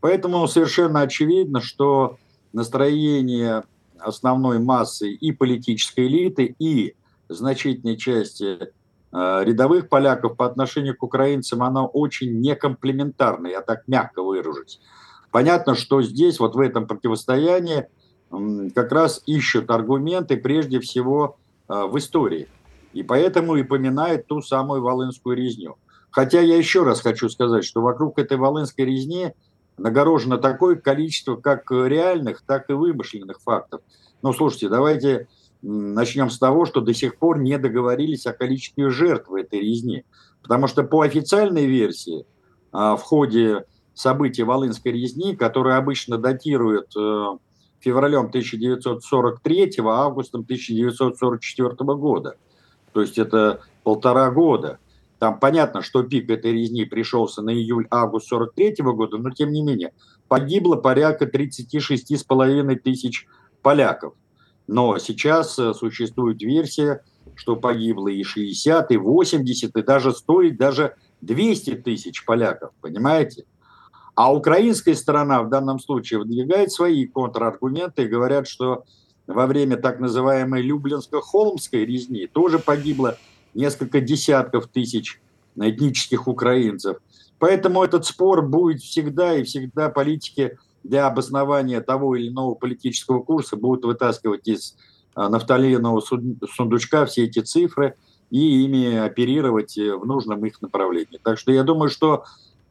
[0.00, 2.18] Поэтому совершенно очевидно, что
[2.52, 3.64] настроение
[3.98, 6.94] основной массы и политической элиты, и
[7.28, 8.68] значительной части э,
[9.12, 14.80] рядовых поляков по отношению к украинцам, она очень некомплементарна, я так мягко выражусь.
[15.30, 17.86] Понятно, что здесь, вот в этом противостоянии,
[18.74, 21.36] как раз ищут аргументы прежде всего
[21.68, 22.48] э, в истории.
[22.92, 25.76] И поэтому и поминает ту самую Волынскую резню.
[26.10, 29.32] Хотя я еще раз хочу сказать, что вокруг этой Волынской резни
[29.76, 33.80] нагорожено такое количество как реальных, так и вымышленных фактов.
[34.22, 35.26] Ну, слушайте, давайте
[35.64, 40.04] начнем с того, что до сих пор не договорились о количестве жертв в этой резни.
[40.42, 42.26] Потому что по официальной версии
[42.70, 47.26] а, в ходе событий Волынской резни, которые обычно датируют э,
[47.78, 52.36] февралем 1943, августом 1944 года,
[52.92, 54.78] то есть это полтора года,
[55.20, 59.92] там понятно, что пик этой резни пришелся на июль-август 43 года, но тем не менее
[60.28, 63.26] погибло порядка 36,5 тысяч
[63.62, 64.14] поляков.
[64.66, 67.02] Но сейчас э, существует версия,
[67.34, 73.44] что погибло и 60, и 80, и даже 100, и даже 200 тысяч поляков, понимаете?
[74.14, 78.84] А украинская сторона в данном случае выдвигает свои контраргументы и говорят, что
[79.26, 83.18] во время так называемой Люблинско-Холмской резни тоже погибло
[83.54, 85.20] несколько десятков тысяч
[85.56, 86.98] этнических украинцев.
[87.38, 93.56] Поэтому этот спор будет всегда, и всегда политики для обоснования того или иного политического курса
[93.56, 94.76] будут вытаскивать из
[95.14, 97.96] а, нафталинового сундучка все эти цифры
[98.30, 101.20] и ими оперировать э, в нужном их направлении.
[101.22, 102.24] Так что я думаю, что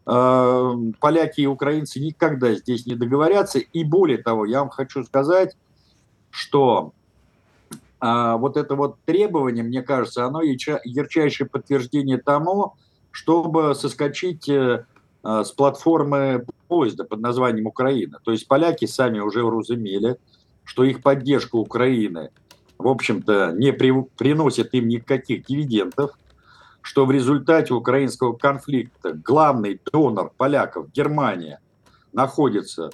[0.06, 3.60] э, поляки и украинцы никогда здесь не договорятся.
[3.60, 5.56] И более того, я вам хочу сказать,
[6.32, 6.92] что
[8.02, 12.74] э, вот это вот требование, мне кажется, оно ярчайшее подтверждение тому,
[13.12, 14.86] чтобы соскочить э,
[15.24, 18.20] с платформы поезда под названием Украина.
[18.24, 20.18] То есть поляки сами уже уразумели,
[20.66, 22.32] что их поддержка Украины,
[22.78, 26.12] в общем-то, не при, приносит им никаких дивидендов,
[26.82, 31.60] что в результате украинского конфликта главный донор поляков, Германия,
[32.12, 32.90] находится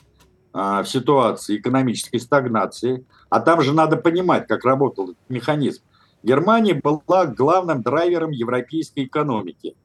[0.53, 5.81] а, в ситуации экономической стагнации, а там же надо понимать, как работал этот механизм.
[6.21, 9.75] Германия была главным драйвером европейской экономики.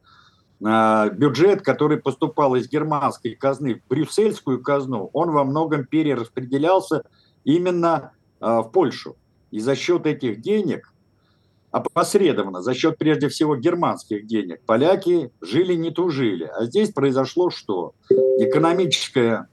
[0.67, 7.05] А, бюджет, который поступал из германской казны в брюссельскую казну, он во многом перераспределялся
[7.45, 9.17] именно а, в Польшу.
[9.51, 10.93] И за счет этих денег,
[11.71, 16.45] опосредованно, за счет прежде всего германских денег, поляки жили не тужили.
[16.45, 17.93] А здесь произошло что?
[18.39, 19.49] Экономическая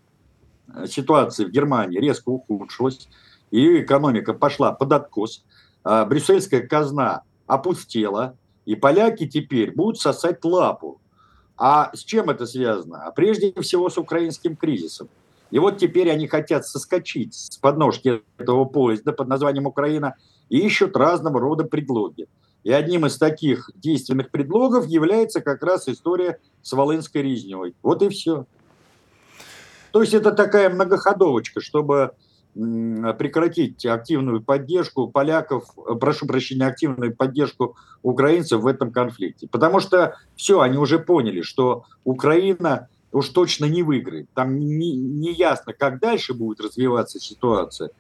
[0.74, 3.10] э, ситуация в Германии резко ухудшилась,
[3.50, 5.44] и экономика пошла под откос,
[5.84, 11.01] а брюссельская казна опустела, и поляки теперь будут сосать лапу.
[11.64, 13.04] А с чем это связано?
[13.06, 15.10] А прежде всего с украинским кризисом.
[15.52, 20.16] И вот теперь они хотят соскочить с подножки этого поезда под названием Украина
[20.50, 22.28] и ищут разного рода предлоги.
[22.64, 27.76] И одним из таких действенных предлогов является как раз история с Волынской резней.
[27.84, 28.48] Вот и все.
[29.92, 32.14] То есть это такая многоходовочка, чтобы
[32.54, 35.66] прекратить активную поддержку поляков,
[36.00, 39.48] прошу прощения, активную поддержку украинцев в этом конфликте.
[39.48, 44.28] Потому что все, они уже поняли, что Украина уж точно не выиграет.
[44.34, 47.92] Там не, не ясно, как дальше будет развиваться ситуация.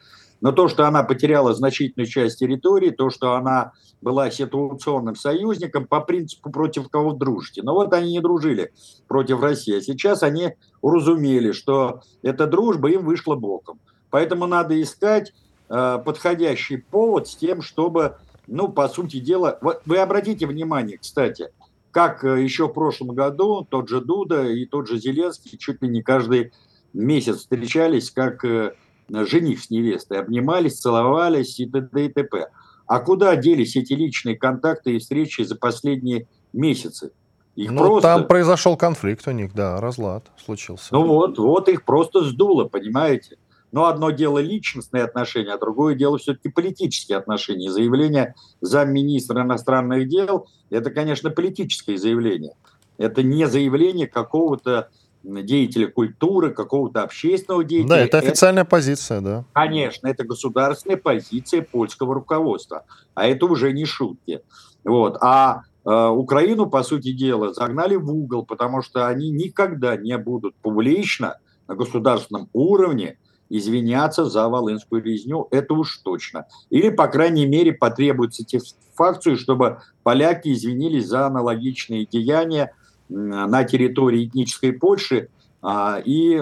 [0.41, 6.01] Но то, что она потеряла значительную часть территории, то, что она была ситуационным союзником, по
[6.01, 7.61] принципу против кого дружите.
[7.61, 8.71] Но вот они не дружили
[9.07, 9.77] против России.
[9.77, 13.79] А сейчас они уразумели, что эта дружба им вышла боком.
[14.12, 15.34] Поэтому надо искать
[15.69, 19.58] э, подходящий повод с тем, чтобы, ну, по сути дела...
[19.62, 21.50] Вот вы обратите внимание, кстати,
[21.89, 25.89] как э, еще в прошлом году тот же Дуда и тот же Зеленский чуть ли
[25.89, 26.52] не каждый
[26.93, 28.74] месяц встречались как э,
[29.10, 32.06] жених с невестой, обнимались, целовались и т.д.
[32.06, 32.50] и т.п.
[32.86, 37.12] А куда делись эти личные контакты и встречи за последние месяцы?
[37.56, 38.02] Их ну, просто...
[38.02, 40.88] там произошел конфликт у них, да, разлад случился.
[40.91, 43.38] Ну вот, вот их просто сдуло, понимаете?
[43.71, 47.71] Но одно дело личностные отношения, а другое дело все-таки политические отношения.
[47.71, 52.53] Заявление замминистра иностранных дел– это, конечно, политическое заявление.
[52.97, 54.89] Это не заявление какого-то
[55.23, 57.89] деятеля культуры, какого-то общественного деятеля.
[57.89, 59.45] Да, это официальная это, позиция, да.
[59.53, 62.86] Конечно, это государственная позиция польского руководства.
[63.13, 64.41] А это уже не шутки.
[64.84, 65.17] Вот.
[65.21, 70.55] А э, Украину, по сути дела, загнали в угол, потому что они никогда не будут
[70.55, 73.17] публично на государственном уровне
[73.51, 76.45] извиняться за волынскую резню, это уж точно.
[76.69, 82.73] Или, по крайней мере, потребует сатисфакцию, чтобы поляки извинились за аналогичные деяния
[83.09, 85.27] на территории этнической Польши
[85.61, 86.41] а, и,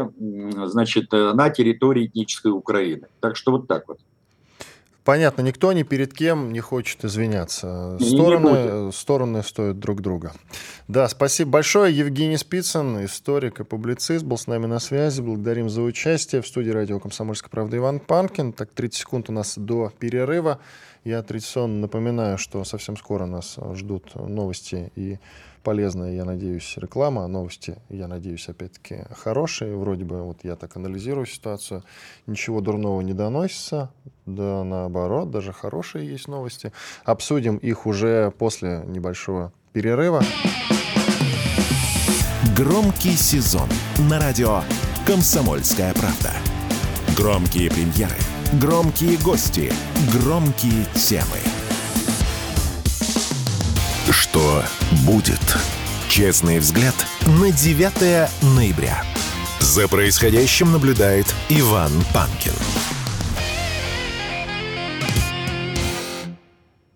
[0.66, 3.08] значит, на территории этнической Украины.
[3.20, 4.00] Так что вот так вот.
[5.10, 7.98] Понятно, никто ни перед кем не хочет извиняться.
[8.00, 10.34] Стороны, стороны стоят друг друга.
[10.88, 11.98] Да, спасибо большое.
[11.98, 15.22] Евгений Спицын, историк и публицист, был с нами на связи.
[15.22, 16.44] Благодарим за участие.
[16.44, 18.54] В студии радио «Комсомольская правда» Иван Панкин.
[18.54, 20.60] Так, 30 секунд у нас до перерыва.
[21.04, 25.18] Я традиционно напоминаю, что совсем скоро нас ждут новости и
[25.64, 27.28] полезная, я надеюсь, реклама.
[27.28, 29.76] Новости, я надеюсь, опять-таки хорошие.
[29.76, 31.84] Вроде бы вот я так анализирую ситуацию.
[32.28, 33.92] Ничего дурного не доносится.
[34.26, 36.72] Да наоборот, даже хорошие есть новости.
[37.04, 40.22] Обсудим их уже после небольшого перерыва.
[42.56, 43.70] Громкий сезон
[44.10, 44.62] на радио
[45.08, 46.32] «Комсомольская правда».
[47.16, 48.16] Громкие премьеры,
[48.62, 49.72] громкие гости,
[50.14, 51.40] громкие темы–
[54.12, 54.64] что
[55.06, 55.40] будет?
[56.10, 56.96] Честный взгляд
[57.26, 59.04] на 9 ноября.
[59.60, 62.54] За происходящим наблюдает Иван Панкин.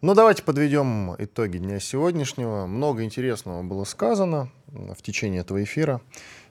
[0.02, 2.66] Ну, давайте подведем итоги дня сегодняшнего.
[2.66, 6.02] Много интересного было сказано в течение этого эфира.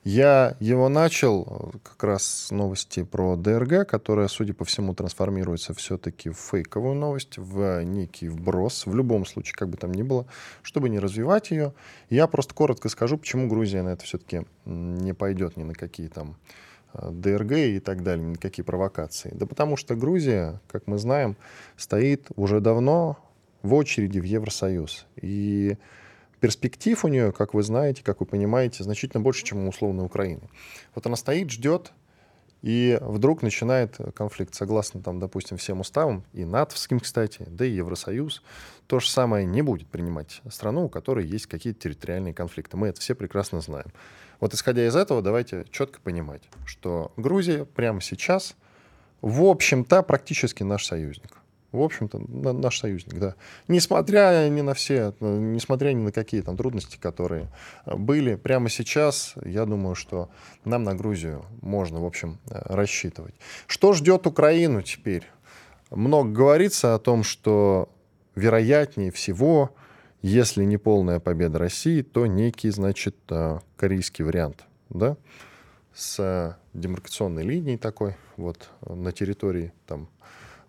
[0.05, 5.75] Я его начал э, как раз с новости про ДРГ, которая, судя по всему, трансформируется
[5.75, 10.27] все-таки в фейковую новость, в некий вброс, в любом случае, как бы там ни было,
[10.63, 11.73] чтобы не развивать ее.
[12.11, 16.37] Я просто коротко скажу, почему Грузия на это все-таки не пойдет ни на какие там
[16.95, 19.31] э, ДРГ и так далее, ни на какие провокации.
[19.33, 21.37] Да потому что Грузия, как мы знаем,
[21.77, 23.19] стоит уже давно
[23.63, 25.07] в очереди в Евросоюз.
[25.21, 25.77] И
[26.43, 30.43] перспектив у нее, как вы знаете, как вы понимаете, значительно больше, чем у условной Украины.
[30.93, 31.93] Вот она стоит, ждет,
[32.63, 38.43] и вдруг начинает конфликт, согласно, там, допустим, всем уставам, и натовским, кстати, да и Евросоюз,
[38.89, 42.77] то же самое не будет принимать страну, у которой есть какие-то территориальные конфликты.
[42.77, 43.93] Мы это все прекрасно знаем.
[44.41, 48.57] Вот исходя из этого, давайте четко понимать, что Грузия прямо сейчас,
[49.21, 51.42] в общем-то, практически наш союзник
[51.73, 52.19] в общем-то,
[52.53, 53.35] наш союзник, да.
[53.67, 57.49] Несмотря ни на все, несмотря ни на какие там трудности, которые
[57.87, 60.29] э, были, прямо сейчас, я думаю, что
[60.65, 63.35] нам на Грузию можно, в общем, э, рассчитывать.
[63.67, 65.27] Что ждет Украину теперь?
[65.91, 67.89] Много говорится о том, что
[68.35, 69.75] вероятнее всего,
[70.21, 75.17] если не полная победа России, то некий, значит, э, корейский вариант, да,
[75.95, 80.09] с демаркационной линией такой, вот, на территории там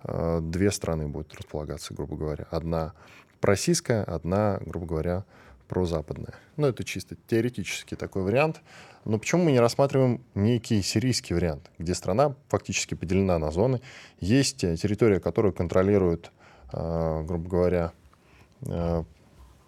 [0.03, 2.45] две страны будут располагаться, грубо говоря.
[2.51, 2.93] Одна
[3.39, 5.25] пророссийская, одна, грубо говоря,
[5.67, 6.35] прозападная.
[6.57, 8.61] Ну, это чисто теоретический такой вариант.
[9.05, 13.81] Но почему мы не рассматриваем некий сирийский вариант, где страна фактически поделена на зоны,
[14.19, 16.31] есть э, территория, которую контролирует,
[16.71, 17.91] э, грубо говоря,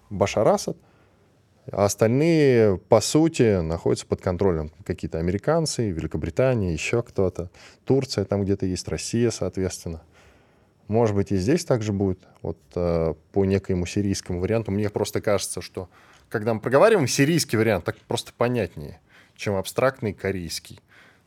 [0.10, 0.78] Башар Асад,
[1.72, 4.72] а остальные, по сути, находятся под контролем.
[4.86, 7.50] Какие-то американцы, Великобритания, еще кто-то.
[7.84, 10.02] Турция там где-то есть, Россия, соответственно.
[10.88, 14.72] Может быть, и здесь также будет, вот э, по некоему сирийскому варианту.
[14.72, 15.90] Мне просто кажется, что
[16.30, 19.00] когда мы проговариваем сирийский вариант, так просто понятнее,
[19.36, 20.80] чем абстрактный корейский.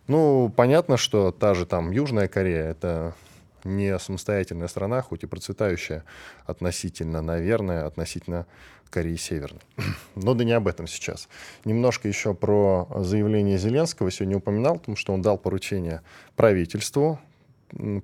[0.06, 3.14] Ну, понятно, что та же там Южная Корея— это
[3.64, 6.04] не самостоятельная страна, хоть и процветающая
[6.46, 8.46] относительно, наверное, относительно
[8.90, 9.60] Кореи Северной.
[10.14, 11.28] Но да не об этом сейчас.
[11.64, 14.10] Немножко еще про заявление Зеленского.
[14.10, 16.02] Сегодня упоминал, потому что он дал поручение
[16.36, 17.20] правительству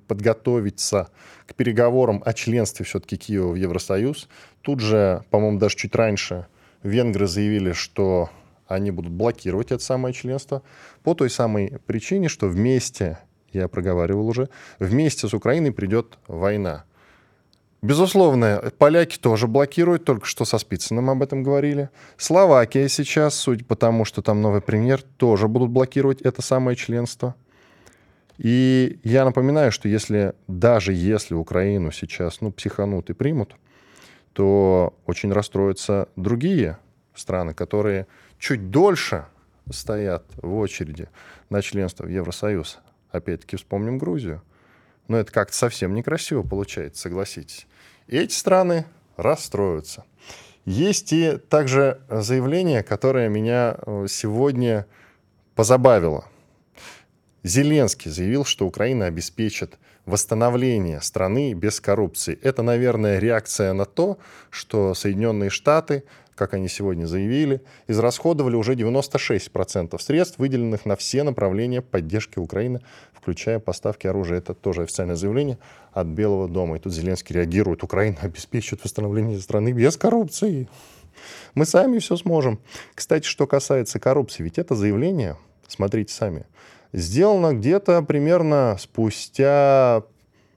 [0.07, 1.09] подготовиться
[1.47, 4.29] к переговорам о членстве все-таки Киева в Евросоюз.
[4.63, 6.47] Тут же, по-моему, даже чуть раньше
[6.83, 8.31] венгры заявили, что
[8.67, 10.63] они будут блокировать это самое членство
[11.03, 13.19] по той самой причине, что вместе,
[13.53, 14.49] я проговаривал уже,
[14.79, 16.85] вместе с Украиной придет война.
[17.83, 21.91] Безусловно, поляки тоже блокируют, только что со Спицыным об этом говорили.
[22.17, 27.35] Словакия сейчас, судя по тому, что там новый премьер, тоже будут блокировать это самое членство.
[28.39, 33.57] И я напоминаю, что если даже если Украину сейчас ну, психанут и примут,
[34.33, 36.79] то очень расстроятся другие
[37.15, 38.07] страны, которые
[38.39, 39.27] чуть дольше
[39.71, 41.09] стоят в очереди
[41.49, 42.81] на членство в Евросоюз.
[43.11, 44.43] Опять-таки вспомним Грузию.
[45.07, 47.67] Но это как-то совсем некрасиво получается, согласитесь.
[48.09, 50.05] И эти страны расстроятся.
[50.65, 54.87] Есть и также заявление, которое меня э, сегодня
[55.55, 56.25] позабавило.
[57.45, 62.39] Зеленский заявил, что Украина обеспечит восстановление страны без коррупции.
[62.43, 64.19] Это, наверное, реакция на то,
[64.49, 71.83] что Соединенные Штаты, как они сегодня заявили, израсходовали уже 96% средств, выделенных на все направления
[71.83, 72.81] поддержки Украины,
[73.13, 74.39] включая поставки оружия.
[74.39, 75.59] Это тоже официальное заявление
[75.93, 76.77] от Белого дома.
[76.77, 77.85] И тут Зеленский реагирует.
[77.85, 80.67] Украина обеспечит восстановление страны без коррупции.
[81.55, 82.59] Мы сами все сможем.
[82.95, 85.37] Кстати, что касается коррупции, ведь это заявление,
[85.69, 86.47] смотрите сами,
[86.95, 90.05] сделано где-то примерно спустя,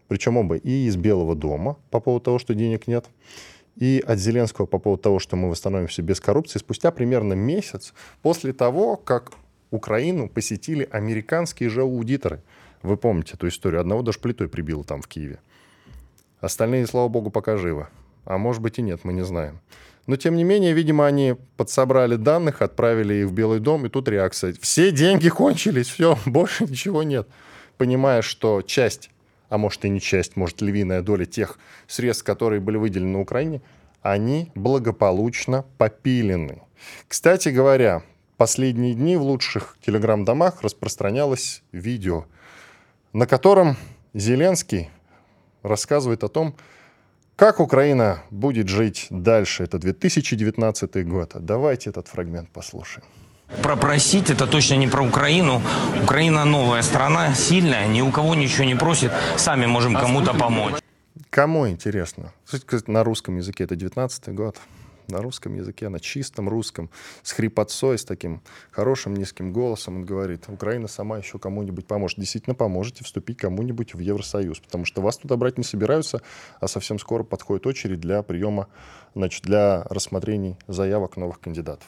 [0.07, 3.07] причем оба, и из Белого дома по поводу того, что денег нет,
[3.75, 8.53] и от Зеленского по поводу того, что мы восстановимся без коррупции, спустя примерно месяц после
[8.53, 9.33] того, как
[9.71, 12.41] Украину посетили американские же аудиторы.
[12.83, 13.81] Вы помните эту историю?
[13.81, 15.39] Одного даже плитой прибило там в Киеве.
[16.39, 17.87] Остальные, слава богу, пока живы.
[18.25, 19.59] А может быть и нет, мы не знаем.
[20.07, 24.07] Но, тем не менее, видимо, они подсобрали данных, отправили их в Белый дом, и тут
[24.07, 24.55] реакция.
[24.61, 27.27] Все деньги кончились, все, больше ничего нет.
[27.77, 29.11] Понимая, что часть,
[29.49, 33.61] а может и не часть, может львиная доля тех средств, которые были выделены Украине,
[34.01, 36.61] они благополучно попилены.
[37.09, 38.01] Кстати говоря,
[38.37, 42.25] последние дни в лучших телеграм-домах распространялось видео,
[43.11, 43.75] на котором
[44.13, 44.89] Зеленский
[45.63, 46.55] рассказывает о том,
[47.37, 49.63] как Украина будет жить дальше?
[49.63, 51.31] Это 2019 год.
[51.35, 53.05] Давайте этот фрагмент послушаем.
[53.61, 55.61] Пропросить это точно не про Украину.
[56.03, 59.11] Украина новая страна, сильная, ни у кого ничего не просит.
[59.37, 60.73] Сами можем кому-то помочь.
[61.29, 62.33] Кому интересно?
[62.87, 64.57] На русском языке это 19 год.
[65.07, 66.89] На русском языке, на чистом русском,
[67.23, 68.41] с хрипотцой, с таким
[68.71, 69.97] хорошим низким голосом.
[69.97, 72.19] Он говорит, Украина сама еще кому-нибудь поможет.
[72.19, 76.21] Действительно поможете вступить кому-нибудь в Евросоюз, потому что вас туда брать не собираются,
[76.59, 78.67] а совсем скоро подходит очередь для приема,
[79.15, 81.87] значит, для рассмотрений заявок новых кандидатов.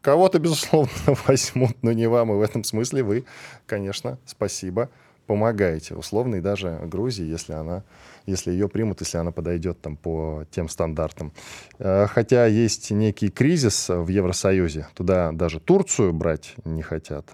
[0.00, 0.90] Кого-то, безусловно,
[1.26, 3.24] возьмут, но не вам, и в этом смысле вы,
[3.66, 4.90] конечно, спасибо,
[5.28, 7.84] помогаете условной даже Грузии, если она,
[8.24, 11.32] если ее примут, если она подойдет там по тем стандартам.
[11.78, 17.26] Э, хотя есть некий кризис в Евросоюзе, туда даже Турцию брать не хотят,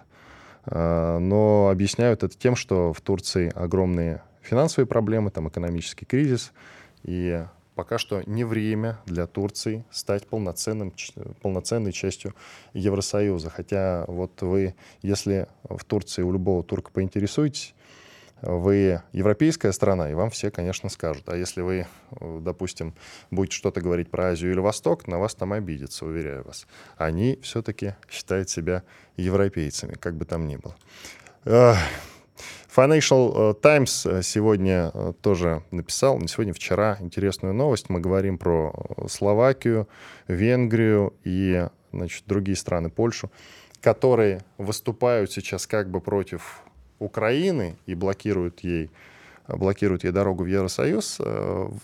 [0.66, 6.52] э, но объясняют это тем, что в Турции огромные финансовые проблемы, там экономический кризис,
[7.04, 7.44] и
[7.76, 10.92] пока что не время для Турции стать полноценным,
[11.42, 12.34] полноценной частью
[12.72, 13.50] Евросоюза.
[13.50, 17.74] Хотя вот вы, если в Турции у любого турка поинтересуетесь,
[18.46, 21.28] вы европейская страна, и вам все, конечно, скажут.
[21.28, 21.86] А если вы,
[22.20, 22.94] допустим,
[23.30, 26.66] будете что-то говорить про Азию или Восток, на вас там обидятся, уверяю вас.
[26.96, 28.82] Они все-таки считают себя
[29.16, 30.76] европейцами, как бы там ни было.
[32.74, 37.88] Financial э, Times э, сегодня э, тоже написал, не сегодня, вчера, интересную новость.
[37.88, 38.74] Мы говорим про
[39.08, 39.88] Словакию,
[40.26, 43.30] Венгрию и значит, другие страны, Польшу,
[43.80, 46.63] которые выступают сейчас как бы против
[46.98, 48.90] Украины и блокируют ей
[49.46, 51.20] блокируют ей дорогу в Евросоюз,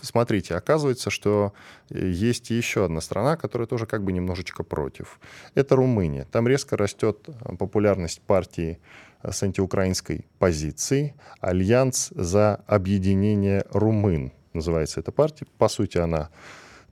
[0.01, 1.53] смотрите, оказывается, что
[1.89, 5.19] есть еще одна страна, которая тоже как бы немножечко против.
[5.53, 6.25] Это Румыния.
[6.31, 8.79] Там резко растет популярность партии
[9.23, 11.13] с антиукраинской позицией.
[11.39, 15.45] Альянс за объединение румын называется эта партия.
[15.57, 16.29] По сути, она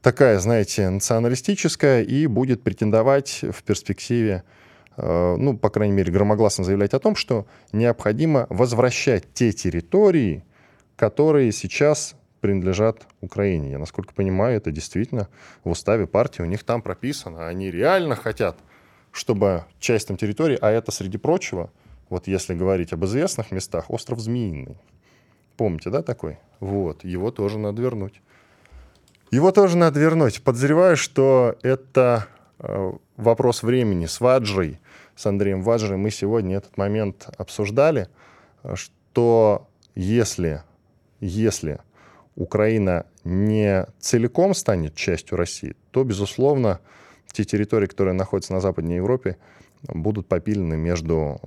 [0.02, 4.59] такая, знаете, националистическая и будет претендовать в перспективе, э,
[5.02, 10.44] ну, по крайней мере, громогласно заявлять о том, что необходимо возвращать те территории,
[10.96, 13.72] которые сейчас принадлежат Украине.
[13.72, 15.28] Я, насколько понимаю, это действительно
[15.64, 17.48] в уставе партии, у них там прописано.
[17.48, 18.58] Они реально хотят,
[19.12, 21.70] чтобы часть там территории, а это, среди прочего,
[22.10, 24.78] вот если говорить об известных местах, остров Змеиный.
[25.58, 26.40] Помните, да, такой?
[26.60, 28.22] Вот, его тоже надо вернуть.
[29.32, 30.42] Его тоже надо вернуть.
[30.42, 32.28] Подозреваю, что это
[32.60, 34.08] э, вопрос времени.
[34.08, 34.80] С Ваджей,
[35.20, 38.08] с Андреем Ваджей мы сегодня этот момент обсуждали,
[38.74, 40.64] что если,
[41.20, 41.80] если
[42.38, 46.80] Украина не целиком станет частью России, то, безусловно,
[47.34, 49.36] те территории, которые находятся на Западной Европе,
[49.84, 51.42] будут попилены между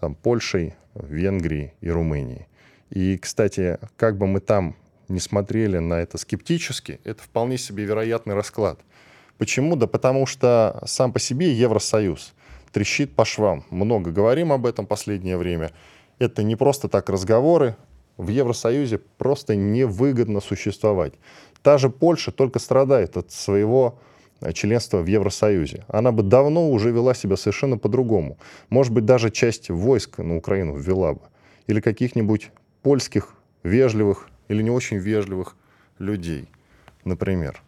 [0.00, 2.46] там, Польшей, Венгрией и Румынией.
[2.90, 4.76] И, кстати, как бы мы там
[5.08, 8.80] не смотрели на это скептически, это вполне себе вероятный расклад.
[9.38, 9.76] Почему?
[9.76, 12.34] Да потому что сам по себе Евросоюз
[12.76, 13.64] трещит по швам.
[13.70, 15.72] Много говорим об этом последнее время.
[16.18, 17.76] Это не просто так разговоры.
[18.18, 21.14] В Евросоюзе просто невыгодно существовать.
[21.62, 23.98] Та же Польша только страдает от своего
[24.40, 25.84] Э, членства в Евросоюзе.
[25.88, 28.38] Она бы давно уже вела себя совершенно по-другому.
[28.68, 31.20] Может быть, даже часть войск на Украину ввела бы.
[31.66, 32.50] Или каких-нибудь
[32.82, 35.56] польских вежливых или не очень вежливых
[35.98, 36.48] людей,
[37.04, 37.62] например.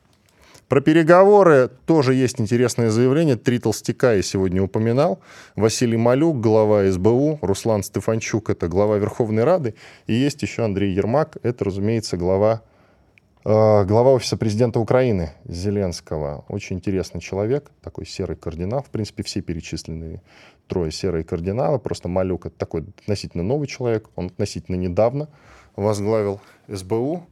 [0.69, 3.37] Про переговоры тоже есть интересное заявление.
[3.37, 5.19] Три толстяка я сегодня упоминал.
[5.57, 9.75] Василий Малюк, глава СБУ, Руслан Стефанчук, это глава Верховной Рады.
[10.07, 12.63] И есть еще Андрей Ермак, это, разумеется, глава
[13.51, 16.45] Э, глава Офиса президента Украины Зеленского.
[16.49, 18.83] Очень интересный человек, такой серый кардинал.
[18.83, 20.21] В принципе, все перечисленные
[20.67, 21.79] трое серые кардиналы.
[21.79, 24.11] Просто Малюк это такой относительно новый человек.
[24.17, 25.29] Он относительно недавно
[25.77, 27.27] возглавил СБУ.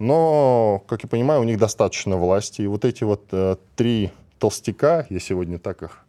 [0.00, 2.62] Но, как я понимаю, у них достаточно власти.
[2.62, 6.04] И вот эти вот э, три толстяка, я сегодня так их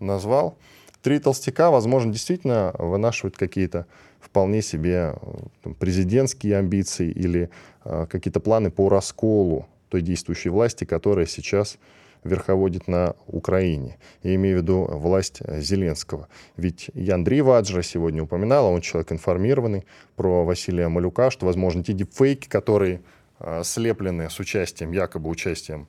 [0.00, 0.58] назвал,
[1.00, 3.86] три толстяка, возможно, действительно вынашивают какие-то
[4.20, 5.14] вполне себе
[5.62, 7.48] там, президентские амбиции или
[7.86, 11.78] э, какие-то планы по расколу той действующей власти, которая сейчас
[12.24, 13.96] верховодит на Украине.
[14.22, 16.28] Я имею в виду власть Зеленского.
[16.58, 21.94] Ведь я Андрей Ваджра сегодня упоминал, он человек информированный про Василия Малюка, что, возможно, те
[21.94, 23.21] дипфейки, которые э,
[23.64, 25.88] слеплены с участием, якобы участием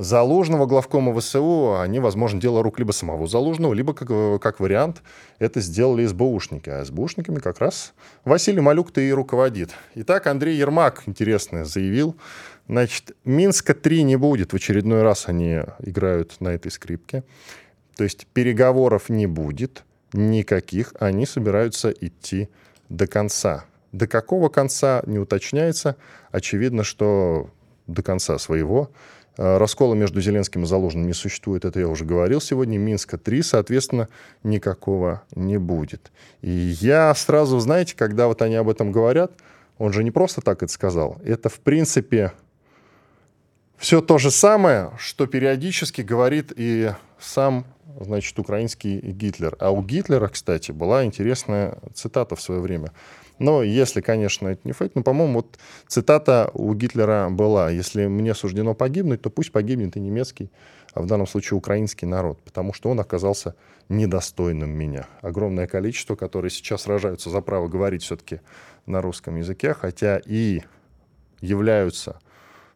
[0.00, 5.02] Залужного главкома ВСУ, они, возможно, дело рук либо самого Залужного, либо, как, как вариант,
[5.38, 6.70] это сделали СБУшники.
[6.70, 7.92] А СБУшниками как раз
[8.24, 9.72] Василий Малюк-то и руководит.
[9.96, 12.16] Итак, Андрей Ермак, интересно, заявил,
[12.66, 14.54] значит, Минска-3 не будет.
[14.54, 17.22] В очередной раз они играют на этой скрипке.
[17.96, 20.94] То есть переговоров не будет никаких.
[20.98, 22.48] Они собираются идти
[22.88, 23.66] до конца.
[23.92, 25.96] До какого конца не уточняется.
[26.30, 27.50] Очевидно, что
[27.86, 28.90] до конца своего
[29.36, 32.76] Э, раскола между Зеленским и Залужным не существует, это я уже говорил сегодня.
[32.76, 34.08] Минска-3, соответственно,
[34.42, 36.12] никакого не будет.
[36.42, 39.32] И я сразу, знаете, когда вот они об этом говорят,
[39.78, 41.18] он же не просто так это сказал.
[41.24, 42.32] Это, в принципе,
[43.78, 47.64] все то же самое, что периодически говорит и сам,
[47.98, 49.56] значит, украинский Гитлер.
[49.58, 52.92] А у Гитлера, кстати, была интересная цитата в свое время.
[53.40, 58.34] Но если, конечно, это не фейк, но, по-моему, вот цитата у Гитлера была, если мне
[58.34, 60.50] суждено погибнуть, то пусть погибнет и немецкий,
[60.92, 63.54] а в данном случае украинский народ, потому что он оказался
[63.88, 65.06] недостойным меня.
[65.22, 68.40] Огромное количество, которые сейчас сражаются за право говорить все-таки
[68.84, 70.60] на русском языке, хотя и
[71.40, 72.20] являются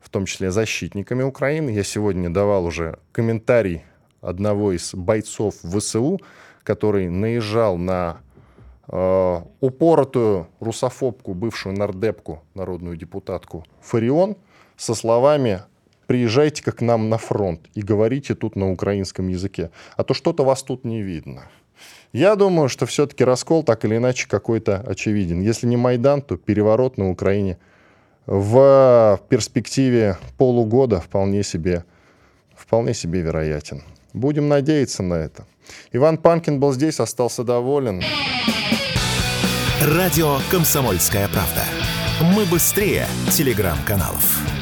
[0.01, 1.71] в том числе защитниками Украины.
[1.71, 3.85] Я сегодня давал уже комментарий
[4.23, 6.23] одного из бойцов ВСУ,
[6.63, 8.21] который наезжал на
[8.87, 14.37] упоротую русофобку, бывшую нардепку, народную депутатку Фарион,
[14.77, 15.63] со словами
[16.07, 20.63] «приезжайте-ка к нам на фронт и говорите тут на украинском языке, а то что-то вас
[20.63, 21.45] тут не видно».
[22.13, 25.41] Я думаю, что все-таки раскол так или иначе какой-то очевиден.
[25.41, 27.59] Если не Майдан, то переворот на Украине–
[28.27, 31.85] в перспективе полугода вполне себе,
[32.55, 33.83] вполне себе вероятен.
[34.13, 35.45] Будем надеяться на это.
[35.93, 38.03] Иван Панкин был здесь, остался доволен.
[39.81, 41.65] Радио «Комсомольская правда».
[42.35, 44.54] Мы быстрее телеграм-каналов.